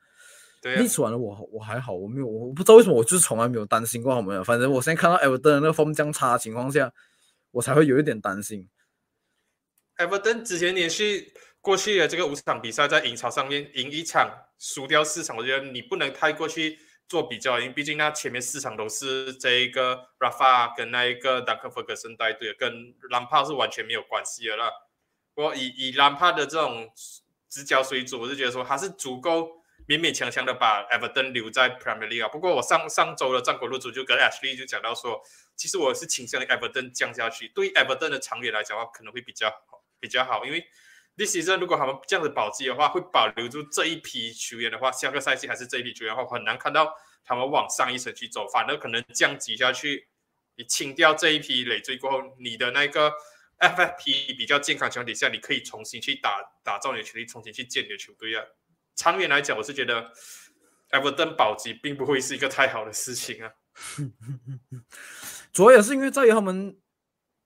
[0.76, 4.44] 历史完了，我我还好，我没有，我不知道为什么，我就是从来没有担心过他们。
[4.44, 6.92] 反正我现在看到 Everton 那个风将差的情况下，
[7.52, 8.68] 我才会有一点担心。
[9.98, 24.72] Everton 之前连续过去的这个五场比赛，在英超上面赢一场，输掉四场，我觉得你不能太过去做比较，因为毕竟那前面四场都是这一个 Rafa 跟那一个 Duncan Ferguson 带队，跟兰帕是完全没有关系的啦。
[25.36, 26.92] 我以以兰帕的这种。
[27.50, 29.48] 直角水准，我就觉得说他是足够
[29.88, 32.28] 勉勉强强的把 Everton 留在 Premier League 啊。
[32.28, 35.22] 不过我上上周的战国路主就跟 Ashley 就讲到说，
[35.56, 40.68] 其实我是倾向于 Everton 降下去，对 Everton 的长远来讲的话，可能会比较好比较好，因为
[41.18, 46.94] this season 如果他们这样子保级的话，会保留住这一批球员的话，下个赛季还是这一批球员的话，很难看到
[47.26, 50.08] 他们往上一层去走，反而可能降级下去。
[50.56, 53.14] 你清掉这一批累赘过后，你的那个
[53.60, 58.44] FFP 比较健康情况底下，你可以重新去打打造你的球队，重新去建你的球队啊。
[58.96, 60.12] 长远来讲，我是觉得
[60.90, 63.52] Everton 保级并不会是一个太好的事情啊。
[65.54, 66.76] 主要也是因为在于他们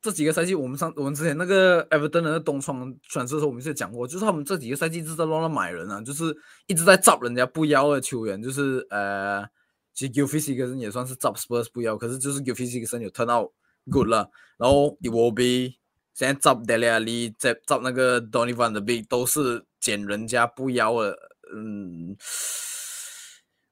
[0.01, 6.35] 这几个赛季，我们上我们之前那个 Everton 的东窗转世的时候，我们是讲过，就是他们这几个赛季一直在乱乱买人啊，就是
[6.67, 9.47] 一直在招人家不要的球员，就是呃。
[9.93, 13.51] 其实 Gilfie 个人也算是 Top Spurs 不要，可是就是 Gilfie 个人有 turn out
[13.91, 14.31] good 了。
[14.57, 15.75] 然后 i w o l be
[16.13, 21.13] 现在招 Dele Ali 在找那个 Donny Van de Beek 都是捡人家不要的。
[21.53, 22.15] 嗯，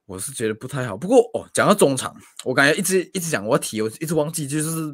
[0.05, 0.97] 我是觉得不太好。
[0.97, 2.13] 不过哦，讲到中场，
[2.43, 4.93] 我感觉一直一直讲我提，我一直忘记，就是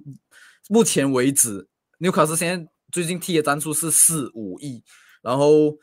[0.69, 1.67] 目前为止
[1.99, 4.83] ，Newcastle 现在最近踢的战术是四五亿，
[5.21, 5.77] 然后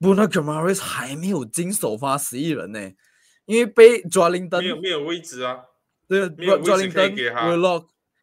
[0.00, 2.92] a m a r i s 还没有进首发十亿人呢。
[3.46, 5.56] 因为被抓林登没有没有位置啊，
[6.06, 7.48] 对，没有位置可以给他。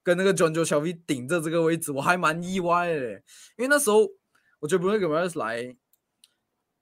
[0.03, 3.13] 跟那个 John Joe 小 V 顶着这个位置，我还蛮意外的。
[3.57, 4.07] 因为那时候
[4.59, 5.75] 我觉得 Bruno g a r s 来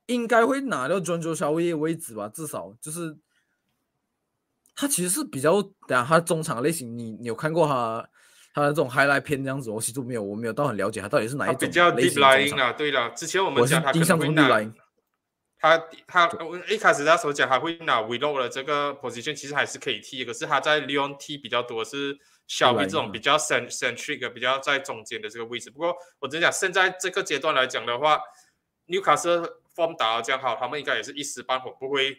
[0.07, 3.17] 应该会拿掉 John Joe 小 V 的位置吧，至少就是
[4.75, 8.09] 他其实是比较等下他中场类型，你你有看过他
[8.53, 9.71] 他的这种 highlight 片这样子？
[9.71, 12.71] 我其实没有，我没有到很了解他到底是哪一种比较 deep line 啊。
[12.71, 14.73] 对了，之前我们讲他印象中 deep line。
[15.57, 16.29] 他他
[16.67, 25.71] 一开始那时候讲他会拿 v l o 的这个 position，其实还是可以踢，可是他在利用踢比较多是小 V 这种比较 cent centric 比较在中间的这个位置。
[25.71, 28.19] 不过我只讲现在这个阶段来讲的话
[28.87, 32.17] ，Newcastle form 打到这样好，他们应该也是一时半会不会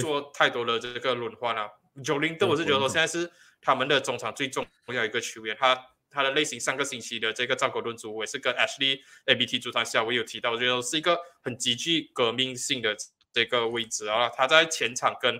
[0.00, 1.68] 做太多的这个轮换啊。
[2.02, 3.30] 九零的我是觉得说现在是
[3.60, 5.78] 他们的中场最重要一个球员，他。
[6.10, 12.96] 他的类型，上个星期的这个赵国论组，我也是跟 Ashley ABT 组团下，我有提到，我觉得是一个很极具革命性的
[13.30, 14.26] 这个位置啊。
[14.30, 15.38] 他在前场跟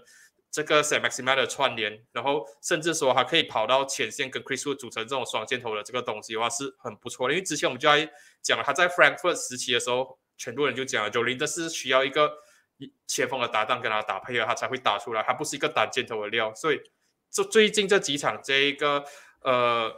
[0.50, 7.32] 这个 Sam Maxima 的串联，然后甚至说他可以跑到前线跟 Chris Wood 组成这种双箭头的这个东西的话，是很不错的。
[7.32, 8.06] 因为之前我们就在
[8.42, 12.30] 讲了，他在 Frankfurt 时期的时候，全部人就讲了，九零这是需要一个
[13.06, 16.52] 前锋的搭档跟他搭配合，他才会打出来，他不是一个单箭头的料。
[16.54, 16.78] 所以
[17.30, 19.04] 这最近这几场这一个
[19.42, 19.92] 呃。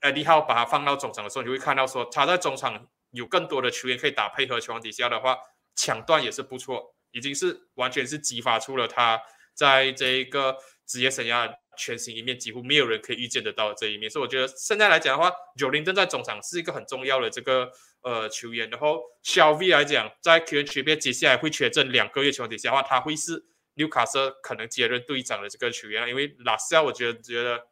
[0.00, 5.36] 艾迪号把他放到中场的时候，你会看到说他在中场有更多的球员可以打配合情况底下的话，
[5.74, 9.20] 抢断也是不错，已经是完全是激发出了他
[9.54, 14.08] 在这一个职业生涯全新一面，几乎没有人可以预见得到的这一面。
[14.08, 17.68] 所以我觉得现在来讲的话，九零正在中场是一个很重要的这个
[18.02, 18.70] 呃球员。
[18.70, 23.44] 然后小 V 来讲，在球员区别接下来会缺阵两个月情况底下的话，他会是
[23.78, 27.66] 纽卡斯可能接任队长的这个球员，因为拉斯我觉得觉得。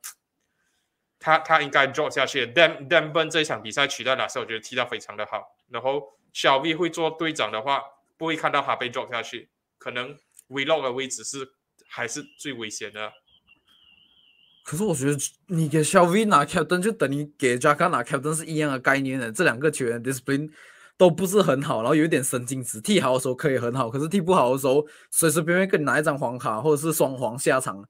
[1.18, 2.46] 他他应该 drop 下去。
[2.46, 5.56] Dan Dan Ben 这一场比赛取代拉塞，我觉得踢得非常的好。
[5.70, 7.82] 然后小 V 会做队长的话，
[8.18, 9.48] 不会看到他被 drop 下去。
[9.78, 10.14] 可能
[10.48, 11.54] Vlog 的位置是
[11.88, 13.10] 还是最危险的。
[14.62, 19.32] 可是我觉得你给小 V 拿 captain 就等于给 Jack 拿 captain 是一样的概念的。
[19.32, 20.52] 这两个球员 discipline
[20.98, 22.80] 都不是很好，然后有一点神经质。
[22.80, 27.82] 踢好的时候可以很好，可是踢不好的时候，随随便便跟你拿一张黄卡或者是双黄下场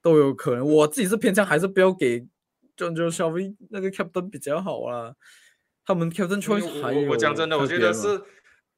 [0.00, 0.66] 都有可能。
[0.66, 2.26] 我自己是偏向还是不要给。
[2.74, 5.12] 就就小 V 那个 captain 比较好啊，
[5.84, 7.10] 他们 captain choice 还有。
[7.10, 8.18] 我讲真的，我觉得是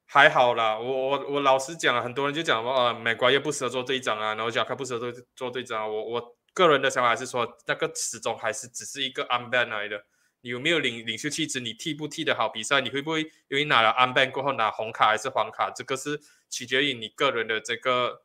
[0.05, 0.77] 还好啦。
[0.77, 5.87] 我我我老实讲，很多人就讲说呃，美国也不适合做队长啊，然后讲他不适合做做队长啊。
[5.87, 10.05] 我我个人的想法还是说，那个始终还是只是一个 unban 来的。
[10.45, 11.59] 你有没有领领袖气质？
[11.59, 12.80] 你踢不踢得好比赛？
[12.80, 15.72] 你会不会因为拿了安班过后拿红卡还是黄卡？
[15.74, 18.22] 这个是取决于你个人的这个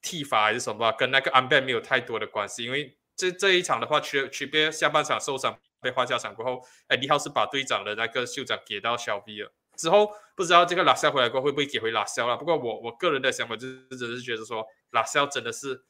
[0.00, 2.96] 踢法还是什么吧，跟那个安班没有太多的关系，因为。
[3.18, 9.50] 这这一场的话，区区别下半场受伤被换下场过后，哎，李浩是把队长的那个袖章给到小 V 了。
[9.74, 12.36] 之后不知道这个拉塞回来过会不会给回拉塞了。
[12.36, 15.82] 不过我我个人的想法就是，只是觉得说拉塞真的是，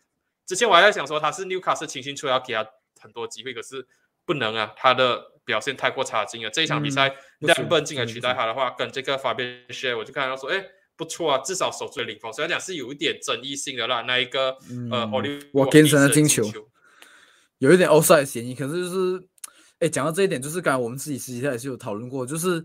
[0.47, 2.65] 之前我还在想说他是纽卡斯清新出来要给他
[3.01, 3.85] 很多机会，可是
[4.27, 6.51] 不能啊，他的表现太过差劲了。
[6.51, 10.63] 这一场比赛两本进来取代他的话，跟这个法边靴，我就看到说，哎，
[10.97, 12.33] 不错啊，至少守住了领风。
[12.33, 14.57] 虽然讲是有一点争议性的啦，那一个
[14.91, 16.45] 呃，奥利沃金森的进球。
[17.59, 19.29] 有一点 outside 的嫌疑，可是就是，
[19.79, 22.63] 哎，讲到这一点，就是刚才我们自己私底下也是有讨论过，就是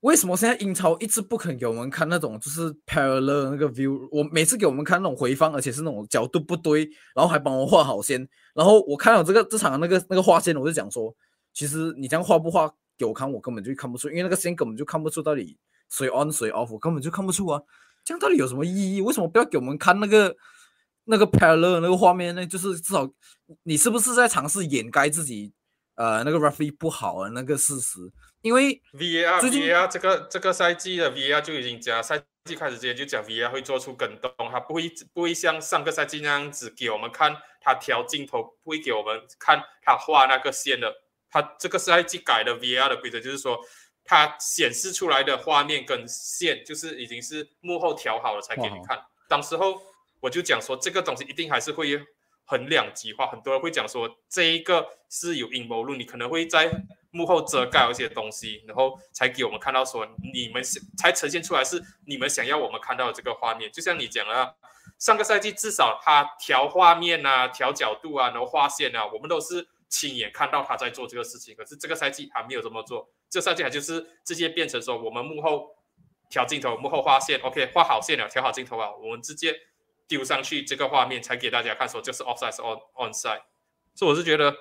[0.00, 11.14] 为什么现在英超一直不肯给我们看那种就是 parallel 那个 view，我每次给我们看那种回放，而且是那种角度不对，然后还帮我画好线，然后我看到这个这场那个那个画线，我就讲说，
[11.52, 15.58] 其实你这样画不画给我看，我根本就看不出，因为那个线根本就看不出到底
[15.90, 17.60] 谁 on 谁 off，我根本就看不出啊。
[18.04, 19.00] 这样到底有什么意义？
[19.00, 20.36] 为什么不要给我们看那个
[21.04, 22.46] 那个 parallel 那个画面呢？
[22.46, 23.10] 就是至少
[23.64, 25.52] 你是不是在尝试掩盖自己
[25.96, 27.98] 呃那个 referee 不好的那个事实？
[28.42, 40.94] 因为 VAR VAR 这个这个赛季的 VAR 就已经加赛季开始之前就讲 VR 会做出跟动，它不会不会像上个赛季那样子给我们看它调镜头，不会给我们看它画那个线的。
[41.30, 43.58] 它这个赛季改的 VR 的规则就是说。
[44.06, 49.02] 它显示出来的画面跟线，就是已经是幕后调好了才给你看。
[49.30, 49.80] 当时候
[50.20, 51.98] 我就讲说，这个东西一定还是会
[52.44, 53.26] 很两极化。
[53.26, 56.70] 很多人会讲说，这一个是有阴谋论，你可能会在
[57.14, 60.60] 幕后遮盖一些东西，然后才给我们看到说，你们
[60.98, 63.70] 才呈现出来是你们想要我们看到的这个画面。
[63.70, 64.56] 就像你讲了，
[64.98, 71.54] 上个赛季至少他调画面啊、调角度啊、然后画线啊，我们都是亲眼看到他在做这个事情。
[71.54, 73.08] 可是这个赛季他没有这么做。
[73.30, 75.76] 这赛季还就是直接变成说，我们幕后
[76.28, 79.54] 调镜头，幕后画线，OK，画好线了，调好镜头啊，我们直接
[80.08, 83.42] 丢上去这个画面，才给大家看，说就是 offside on onside。
[83.94, 84.52] 所以我是觉得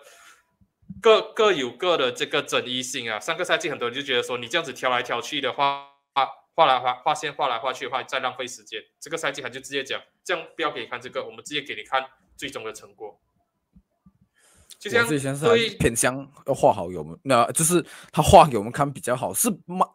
[1.03, 3.19] 各各有各的这个争议性啊。
[3.19, 5.85] 上个赛季很多人就觉得说，你这样子挑来挑去的话，
[6.15, 6.25] 画
[6.55, 8.81] 画来画画线，画来画去的话，再浪费时间。
[9.01, 12.01] 这个赛季他就直接讲，这样不要给你看这个，我们直接给你看
[12.37, 13.19] 最终的成果。
[14.85, 15.45] 我自己先是
[15.77, 19.85] 偏向要画好有，那就是他画给我们看比较好，是吗？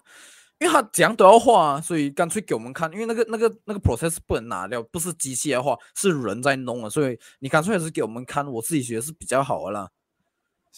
[0.59, 9.89] 因为他怎样都要画啊，所以干脆给我们看，因为那个那个那个 process 不能拿掉，不是机器在画，是人在弄啊，所以你干脆还是给我们看，我自己觉得是比较好的啦。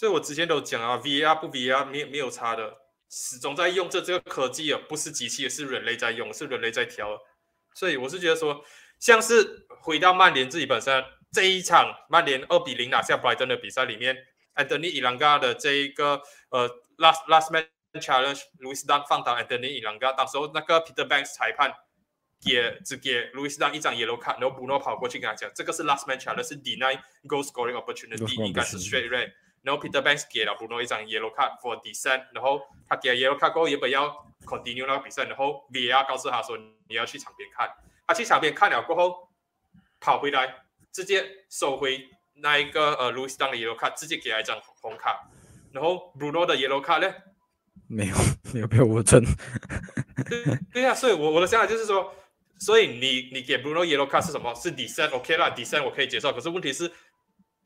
[0.00, 2.74] 所以我之前都讲啊，VAR 不 VAR 没没有差的，
[3.10, 7.18] 始终在用这这个科技啊，不是机器，是人类在用，是人类在调。
[7.74, 8.64] 所以我是觉得说，
[8.98, 11.04] 像是回到曼联自己本身。
[11.30, 14.16] 这一场曼联二比零拿下 Brighton 的比赛里面
[14.54, 17.66] ，Anthony 伊朗加的这一个呃 last last man
[18.00, 21.70] challenge，Louis Dunk 放倒 Anthony 伊朗加，当时候那个 Peter Banks 裁判
[22.42, 26.98] 给只给 Louis Dunk 一张 yellow card，然后 Bruno 跑过去跟他讲，这个是 last man challenge，是 deny
[27.28, 29.30] goal scoring opportunity，应该是 straight red，
[29.62, 34.08] 然后 Peter Banks 给了 Bruno 一张 yellow card for descent，然后他给了 yellow card 过后原本要
[34.44, 36.56] continue 那个比赛，然后 VAR 告诉他说
[36.88, 37.68] 你要去场边看，
[38.06, 39.28] 他去场边看了过后
[40.00, 40.64] 跑回来。
[40.92, 42.00] 直接收回
[42.34, 45.20] 那一个呃，Louis 当的 yellow card，，直接给他一张红卡。
[45.70, 47.14] 然后 Bruno 的 yellow card 呢？
[47.86, 48.16] 没有，
[48.52, 49.22] 没有被我争。
[50.28, 52.12] 对对呀，所以我我的想法就是说，
[52.58, 54.52] 所以你你给 Bruno yellow card 是什么？
[54.56, 56.32] 是 descent，OK 啦，descent 我可以接受。
[56.32, 56.90] 可是问题是，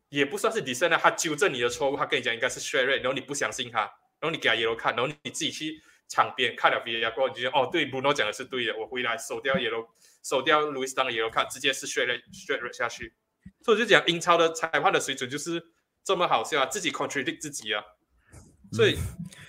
[0.09, 3.81] 也不算是 descent 啊，他纠正你的错误，他跟你讲应该是 straight red，然后你不相信他，
[4.21, 9.87] 然后你给他 yellow 卡，然后你自己去场边看了 VAR 过后，你觉得哦，对，Bruno 讲的是对的，我回来收掉 yellow。
[10.27, 13.13] 收掉 Louis 当的 yellow card，直接是 straight straight 下去，
[13.63, 15.63] 所以就讲英超的裁判的水准就是
[16.03, 17.85] 这么好笑啊，自己 contradict 自己啊，
[18.73, 18.97] 所以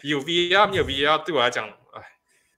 [0.03, 2.01] 有 VAR 没有 VAR 对我来讲，哎，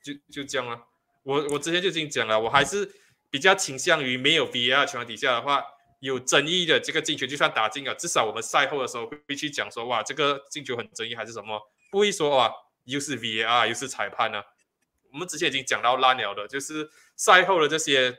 [0.04, 0.82] 就就这样啊。
[1.22, 2.92] 我我之前就已经讲了，我还是
[3.30, 5.64] 比较倾向于没有 VAR 情况底下的话，
[6.00, 11.60] 有争议的这个进球就算打进了，至少我们赛后的时候会去讲说，哇，这个进球很争议还是什么，
[11.92, 12.52] 不会说哇，
[12.86, 14.42] 又是 VAR 又是裁判呢。
[15.12, 18.16] 我们之前已经讲到烂了的，就是赛后的这些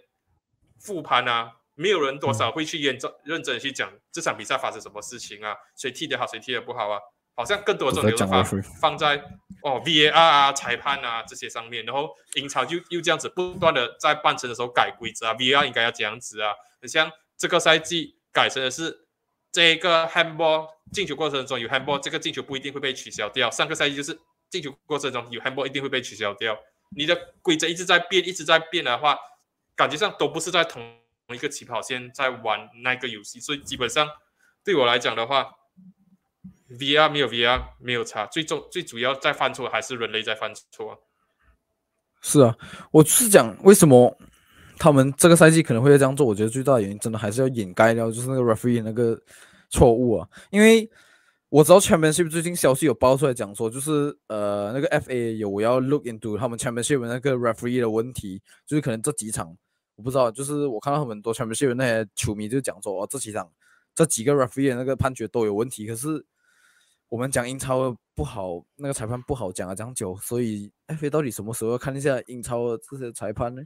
[0.81, 6.99] 复盘啊，没有人多少会去认真认真去讲这场比赛发生什么事情啊，谁踢得好，谁踢得不好啊，
[7.37, 9.16] 好像更多的重点放放在
[9.62, 17.09] 哦 VAR 啊、裁判啊这些上面，然后英超就又这样子不断的在半程的时候改规则啊，VAR 应该要这样子啊，很像
[17.39, 19.07] 这个赛季改成的是
[19.51, 24.18] 这个 handball 进球过程中有 handball，这个进球不一定会被取消掉，上个赛季就是
[24.51, 26.59] 进球过程中有 handball 一定会被取消掉。
[26.97, 29.16] 你的规则一直在变，一直在变的话，
[29.76, 30.82] 感觉上都不是在同
[31.28, 34.09] 一个起跑线在玩那个游戏，所以基本上
[34.64, 35.53] 对我来讲的话
[36.70, 41.05] ，VR 没有 VR 没有差，最重最主要在犯错还是人类在犯错。
[42.20, 42.57] 是啊，
[42.91, 44.18] 我是讲为什么
[44.79, 49.20] 他们这个赛季可能会这样做，我觉得最大的原因真的还是要掩盖掉，就是那个 referee 那个
[49.70, 50.89] 错误啊，因为。
[51.51, 59.57] 我知道 Championship 最近消息有爆出来讲说，就是呃那个 FA 有我要 look into 他们 Championship 那个 referee 的问题，就是可能这几场
[59.97, 63.51] 我不知道，就是我看到很多 Championship 那些球迷就讲说，哦这几场
[63.95, 65.87] 这几个 referee 那个判决都有问题。
[65.87, 66.22] 可是
[67.09, 73.62] 我们讲英超不好，那个裁判不好讲啊讲久，所以 FA 到底什么时候要看一下英超的这些裁判呢？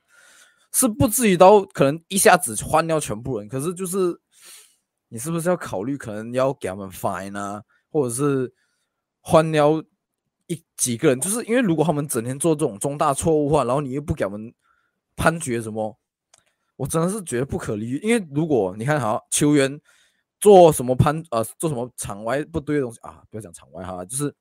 [0.75, 4.18] 是不至于到可能一下子换掉全部人，可是就是
[5.09, 7.62] 你是不是要考虑可能要给他们 fine 啊？
[7.91, 8.53] 或者是
[9.20, 9.83] 换掉
[10.47, 14.53] 一几个人，就是因为如果他们整天做这种重大错误话，然后你又不给他们
[15.14, 15.99] 判决什么，
[16.77, 17.99] 我真的是觉得不可理喻。
[18.03, 19.79] 因为如果你看好球员
[20.41, 24.35] 做什么判呃做什么场外不对的东西啊，不要讲场外哈，就是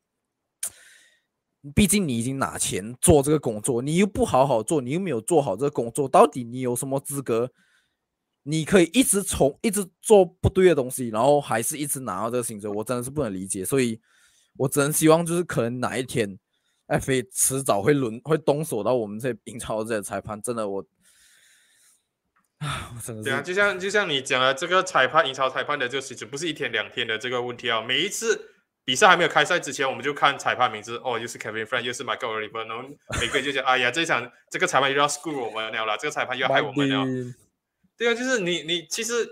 [1.76, 7.51] 毕竟你已经拿钱做这个工作，你又不好好做，你又没有做好这个工作，到底你有什么资格？
[8.43, 13.64] 你可以一直从一直做不对的东西，然后还是一直拿到这个薪水，我真的是不能理解。
[13.64, 14.01] 所以，
[14.57, 16.39] 我只能希望就是可能哪一天
[16.88, 20.41] ，FA 迟早会轮会动手到我们这些英超这些裁判。
[20.41, 20.84] 真的，我
[22.57, 27.80] 啊，我真的对啊，就像就像你讲的这个裁判，英超裁判的这个其实不是一天两天的这个问题啊。
[27.84, 28.49] 每一次
[28.91, 32.83] 比赛还没有开赛之前，我们就看裁判名字，哦，又是 Kevin Friend，又是 Michael Oliver，然后
[33.21, 37.05] 每个人就讲，哎呀，这场这个裁判又要 screw 我们了啦，这个裁判又要害我们了。
[37.97, 39.25] 对啊，就是你，你其实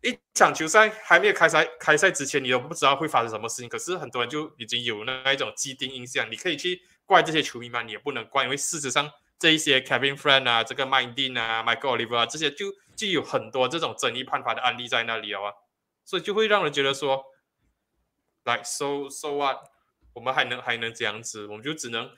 [0.00, 3.68] 一场球赛还没有开赛，开赛之前你都不知道会发生什么事情。
[3.68, 7.82] 可是很多人就已经有那一种既定印象，你可以去怪这些球迷吗？
[7.82, 15.42] 你也不能怪，因为事实上这一些 Kevin Friend 啊，这个 m i n d n 啊，Michael Oliver 啊，这些就就有很多这种争议判罚的案例在那里啊，
[16.06, 17.22] 所以就会让人觉得说
[18.44, 19.58] ，like so so what，
[20.14, 22.10] 我们还能还能这样子，我们就只能。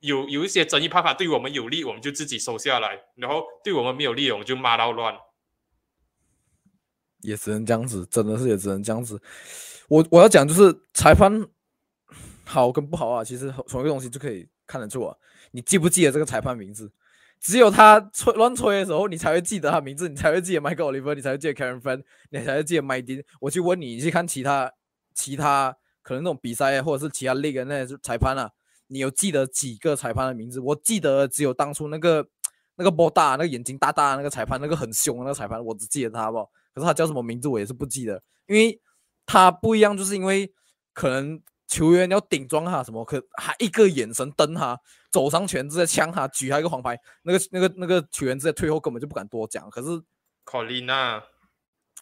[0.00, 5.16] 有有一些争议判法对我们有利，我们就自己收下来；然后对我们没有利，我们就骂到乱。
[7.22, 9.18] 也只能这样子，真的是也只能这样子。
[9.88, 11.48] 我我要讲就是裁判
[12.44, 15.16] 好跟不好啊，其实从一个东西就可以看得出啊。
[15.52, 16.92] 你记不记得这个裁判名字？
[17.40, 24.70] 只有他吹乱吹的时候，你才会记得他名字，你才会记得 Michael Oliver，你才会记得 Karen Fan，你才会记得 m y d n 我去问你，你去看其他
[25.14, 28.50] 其他可能那种比赛或者是其他类的那些裁判啊。
[28.88, 30.60] 你有记得几个裁判的名字？
[30.60, 32.24] 我记得只有当初那个
[32.76, 36.38] 那个波大、那个眼睛大大的那个裁判，那个很凶的那个裁判，我只记得他，好不？
[36.74, 38.78] 可是他叫什么名字我也是不记得，因为
[39.24, 40.52] 他不一样，就是因为
[40.92, 44.78] 可能球员要顶撞他什么，可还一个眼神瞪他，
[45.10, 49.68] 走上前直接呛他，举他一个黄牌，那个那个那个球员直接退后，根本就不敢多讲。
[49.70, 49.88] 可是
[50.44, 51.22] 考利娜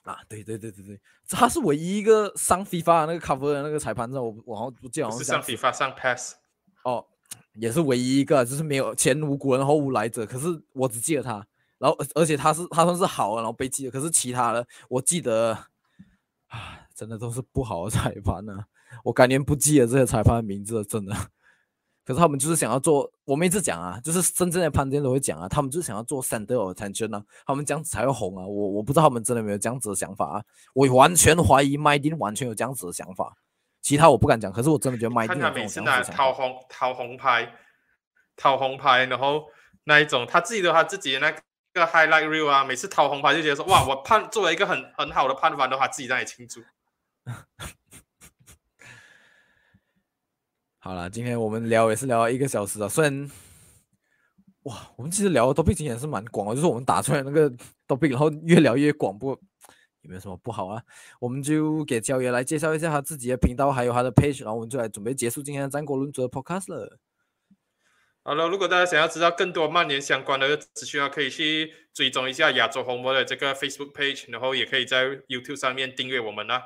[0.03, 6.34] 啊，对对对对对，他是唯一一个上 FIFA 那个 cover 的那个裁判，我我好像不记得，是上 FIFA 上 pass。
[6.84, 7.05] 哦，
[7.55, 10.26] 也是唯一一个，就是没有前无古人后无来者。
[10.26, 11.46] 可是我只记得他，
[11.78, 13.90] 然后而且他是他算是好，然后被记得。
[13.90, 15.57] 可是其他的我记得
[16.48, 18.64] 啊，真的都是不好的 裁判呢。
[19.05, 21.14] 我感觉不记得这些裁判的名字了，真的。
[22.05, 28.44] 可是他们就是想要做，我们一直讲啊，就是真正的潘金都会讲啊，他们就是想要做 center attention 啊，他们这样子才会红啊。
[28.44, 30.44] 我我不知道他们真的没有这样子的想法啊，
[30.74, 33.36] 我完全怀疑麦丁完全有这样子的想法。
[33.80, 37.53] 其他我不敢讲，可是我真的觉得麦丁看他每次拿掏红掏红牌，
[38.36, 39.44] 掏红牌，然后
[39.84, 41.30] 那一种他自己的他自己的那
[41.72, 46.61] 个 highlight reel 啊，每次掏红牌就觉得说哇，我判作为一个很很好的判罚的话，自己在那里庆祝。
[50.85, 53.30] 好了，今天我们聊也是聊了一个小时了，虽然
[54.64, 57.49] 哇，我们其实聊的 topic 也是蛮广的，就是我们打出来那个
[57.87, 59.30] topic，然后越聊越广，不。
[60.01, 60.83] 有没有什么不好啊？
[61.20, 66.99] 我们就给焦爷来介绍一下他自己的频道，还有他的 page，然后我们就来准备结束今天的战国论足的 podcast 了。
[68.24, 76.61] 好了，如果大家想要知道更多曼联相关的资讯啊，可以去追踪一下亚洲红魔的这个 Facebook page，然后也可以在 YouTube 上面订阅我们啊。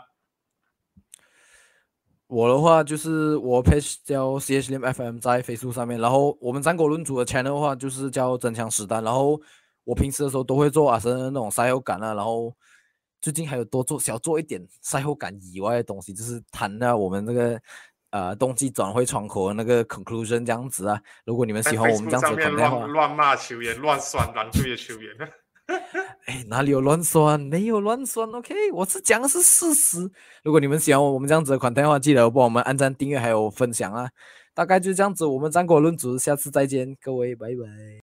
[2.26, 9.40] 我的话就是我 page 叫 C H M F M 在 Facebook 上面，然后我们战国论组的 channel 的话就是叫真枪实弹，然后
[9.84, 12.54] 我平时的时候都会做阿森那种赛后感啊，然后。
[13.22, 17.60] 最近还有多做小做一点赛后感以外的东西，就是谈到我们那个
[18.10, 21.00] 呃冬季转会窗口的那个 conclusion 这样子啊。
[21.24, 25.12] 如果你们喜欢我们这样子的话，乱骂球员、乱酸蓝队的球员。
[26.26, 27.40] 哎，哪里有乱算？
[27.40, 28.24] 没有乱说。
[28.26, 30.10] OK，我是讲的是事实。
[30.42, 34.08] 如果你们喜欢我们这样子的款的话，记得帮我们按赞、订阅还有分享啊。
[34.54, 37.86] 大概就这样子，我们战国论足，下次再见，各位，拜拜。